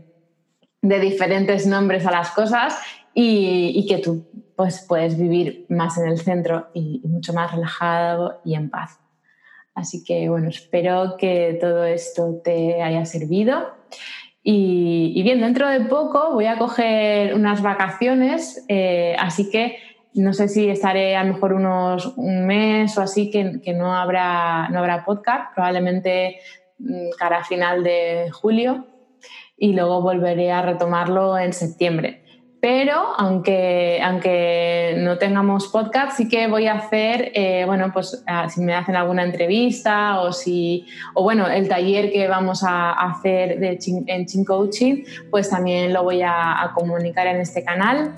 de 0.82 1.00
diferentes 1.00 1.66
nombres 1.66 2.06
a 2.06 2.10
las 2.10 2.30
cosas 2.30 2.78
y, 3.14 3.86
que 3.88 3.98
tú, 3.98 4.26
pues, 4.54 4.84
puedes 4.86 5.18
vivir 5.18 5.66
más 5.68 5.98
en 5.98 6.08
el 6.08 6.18
centro 6.18 6.68
y 6.74 7.00
mucho 7.04 7.32
más 7.32 7.52
relajado 7.52 8.40
y 8.44 8.54
en 8.54 8.70
paz. 8.70 9.00
Así 9.74 10.04
que 10.04 10.28
bueno, 10.28 10.48
espero 10.48 11.16
que 11.18 11.58
todo 11.60 11.84
esto 11.84 12.40
te 12.42 12.82
haya 12.82 13.04
servido. 13.04 13.74
Y, 14.46 15.22
bien, 15.22 15.40
dentro 15.40 15.68
de 15.68 15.80
poco 15.80 16.34
voy 16.34 16.46
a 16.46 16.58
coger 16.58 17.34
unas 17.34 17.62
vacaciones, 17.62 18.62
eh, 18.68 19.16
así 19.18 19.48
que 19.50 19.78
no 20.12 20.34
sé 20.34 20.48
si 20.48 20.68
estaré 20.68 21.16
a 21.16 21.24
lo 21.24 21.32
mejor 21.32 21.54
unos 21.54 22.14
un 22.18 22.46
mes 22.46 22.96
o 22.98 23.00
así 23.00 23.30
que, 23.30 23.72
no, 23.72 23.94
habrá, 23.94 24.68
no 24.68 24.80
habrá 24.80 25.04
podcast, 25.04 25.54
probablemente 25.54 26.40
mm, 26.78 27.10
cara 27.18 27.42
final 27.42 27.82
de 27.82 28.30
julio 28.32 28.86
y 29.56 29.72
luego 29.72 30.02
volveré 30.02 30.52
a 30.52 30.60
retomarlo 30.60 31.38
en 31.38 31.52
septiembre 31.54 32.23
pero 32.64 33.12
aunque, 33.18 34.00
aunque 34.02 34.94
no 34.96 35.18
tengamos 35.18 35.68
podcast, 35.68 36.16
sí 36.16 36.28
que 36.30 36.48
voy 36.48 36.66
a 36.66 36.76
hacer, 36.76 37.30
eh, 37.34 37.64
bueno, 37.66 37.90
pues 37.92 38.24
ah, 38.26 38.48
si 38.48 38.62
me 38.62 38.72
hacen 38.72 38.96
alguna 38.96 39.22
entrevista 39.22 40.18
o 40.22 40.32
si, 40.32 40.86
o 41.12 41.22
bueno, 41.22 41.46
el 41.46 41.68
taller 41.68 42.10
que 42.10 42.26
vamos 42.26 42.64
a 42.64 42.92
hacer 42.92 43.60
de 43.60 43.78
en 44.06 44.24
Chin 44.24 44.46
Coaching, 44.46 45.04
pues 45.30 45.50
también 45.50 45.92
lo 45.92 46.04
voy 46.04 46.22
a, 46.22 46.70
comunicar 46.74 47.26
en 47.26 47.42
este 47.42 47.62
canal. 47.62 48.14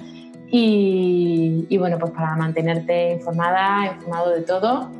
Y, 0.49 1.67
y, 1.69 1.77
bueno, 1.79 1.99
pues 1.99 2.13
para 2.13 2.37
mantenerte 2.37 3.15
informada, 3.15 3.95
informado 3.97 4.31
de 4.31 4.43
todo. 4.43 4.93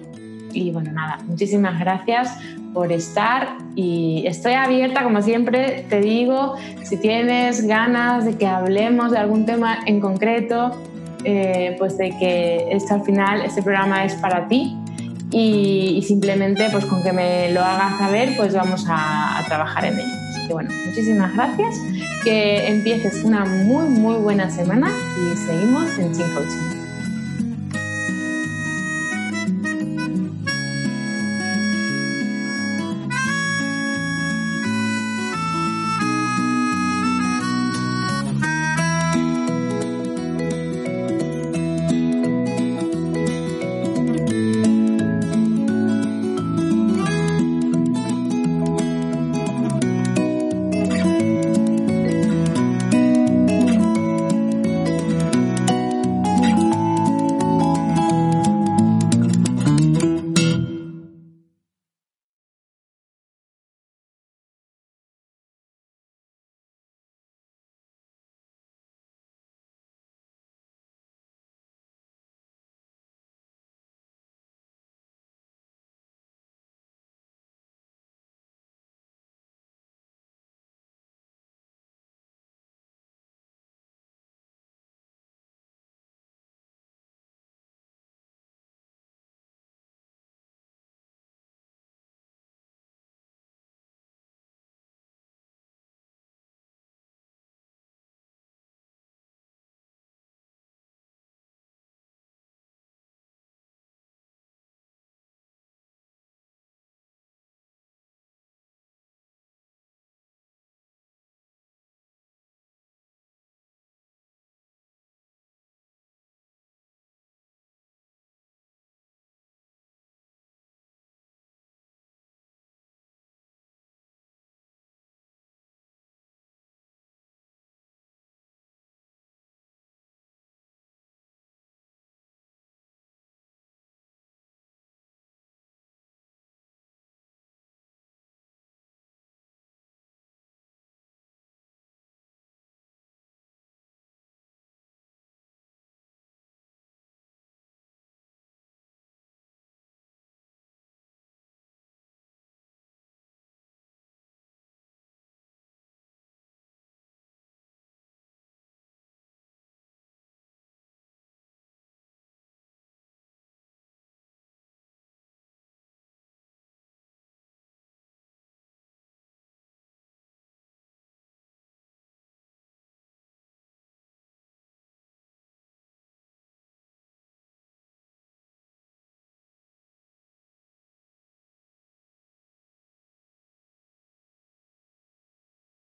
Y 0.53 0.73
bueno, 0.73 0.91
nada, 0.91 1.19
muchísimas 1.25 1.79
gracias 1.79 2.37
por 2.77 2.93
estar 2.93 3.57
y 3.75 4.25
estoy 4.27 4.53
abierta, 4.53 5.03
como 5.03 5.23
siempre 5.23 5.87
te 5.89 6.03
digo, 6.03 6.57
si 6.85 6.99
tienes 6.99 7.67
ganas 7.67 8.27
de 8.27 8.37
que 8.37 8.47
hablemos 8.47 9.13
de 9.13 9.17
algún 9.17 9.47
tema 9.47 9.79
en 9.87 9.99
concreto, 9.99 10.79
eh, 11.25 11.75
pues 11.79 11.97
de 11.97 12.11
que 12.19 12.69
esto 12.73 12.93
al 12.93 13.03
final, 13.03 13.41
este 13.41 13.63
programa 13.63 14.05
es 14.05 14.13
para 14.17 14.47
ti 14.47 14.77
y, 15.31 16.05
simplemente 16.07 16.69
pues 16.71 16.85
con 16.85 17.03
que 17.03 17.15
me 17.15 17.51
lo 17.51 17.63
hagas 17.65 17.99
saber, 17.99 18.37
pues 18.37 18.53
vamos 18.53 18.85
a, 18.91 19.43
trabajar 19.49 19.87
en 19.87 19.99
ello. 19.99 20.15
Así 20.29 20.47
que 20.47 20.53
bueno, 20.53 20.71
muchísimas 20.85 21.35
gracias, 21.35 21.81
que 22.25 22.69
empieces 22.69 23.25
una 23.25 23.47
muy 23.47 23.89
muy 23.89 24.17
buena 24.17 24.51
semana 24.51 24.91
y 25.17 25.35
seguimos 25.35 25.99
en 25.99 26.13
Chin 26.13 26.27
Coaching. 26.35 26.76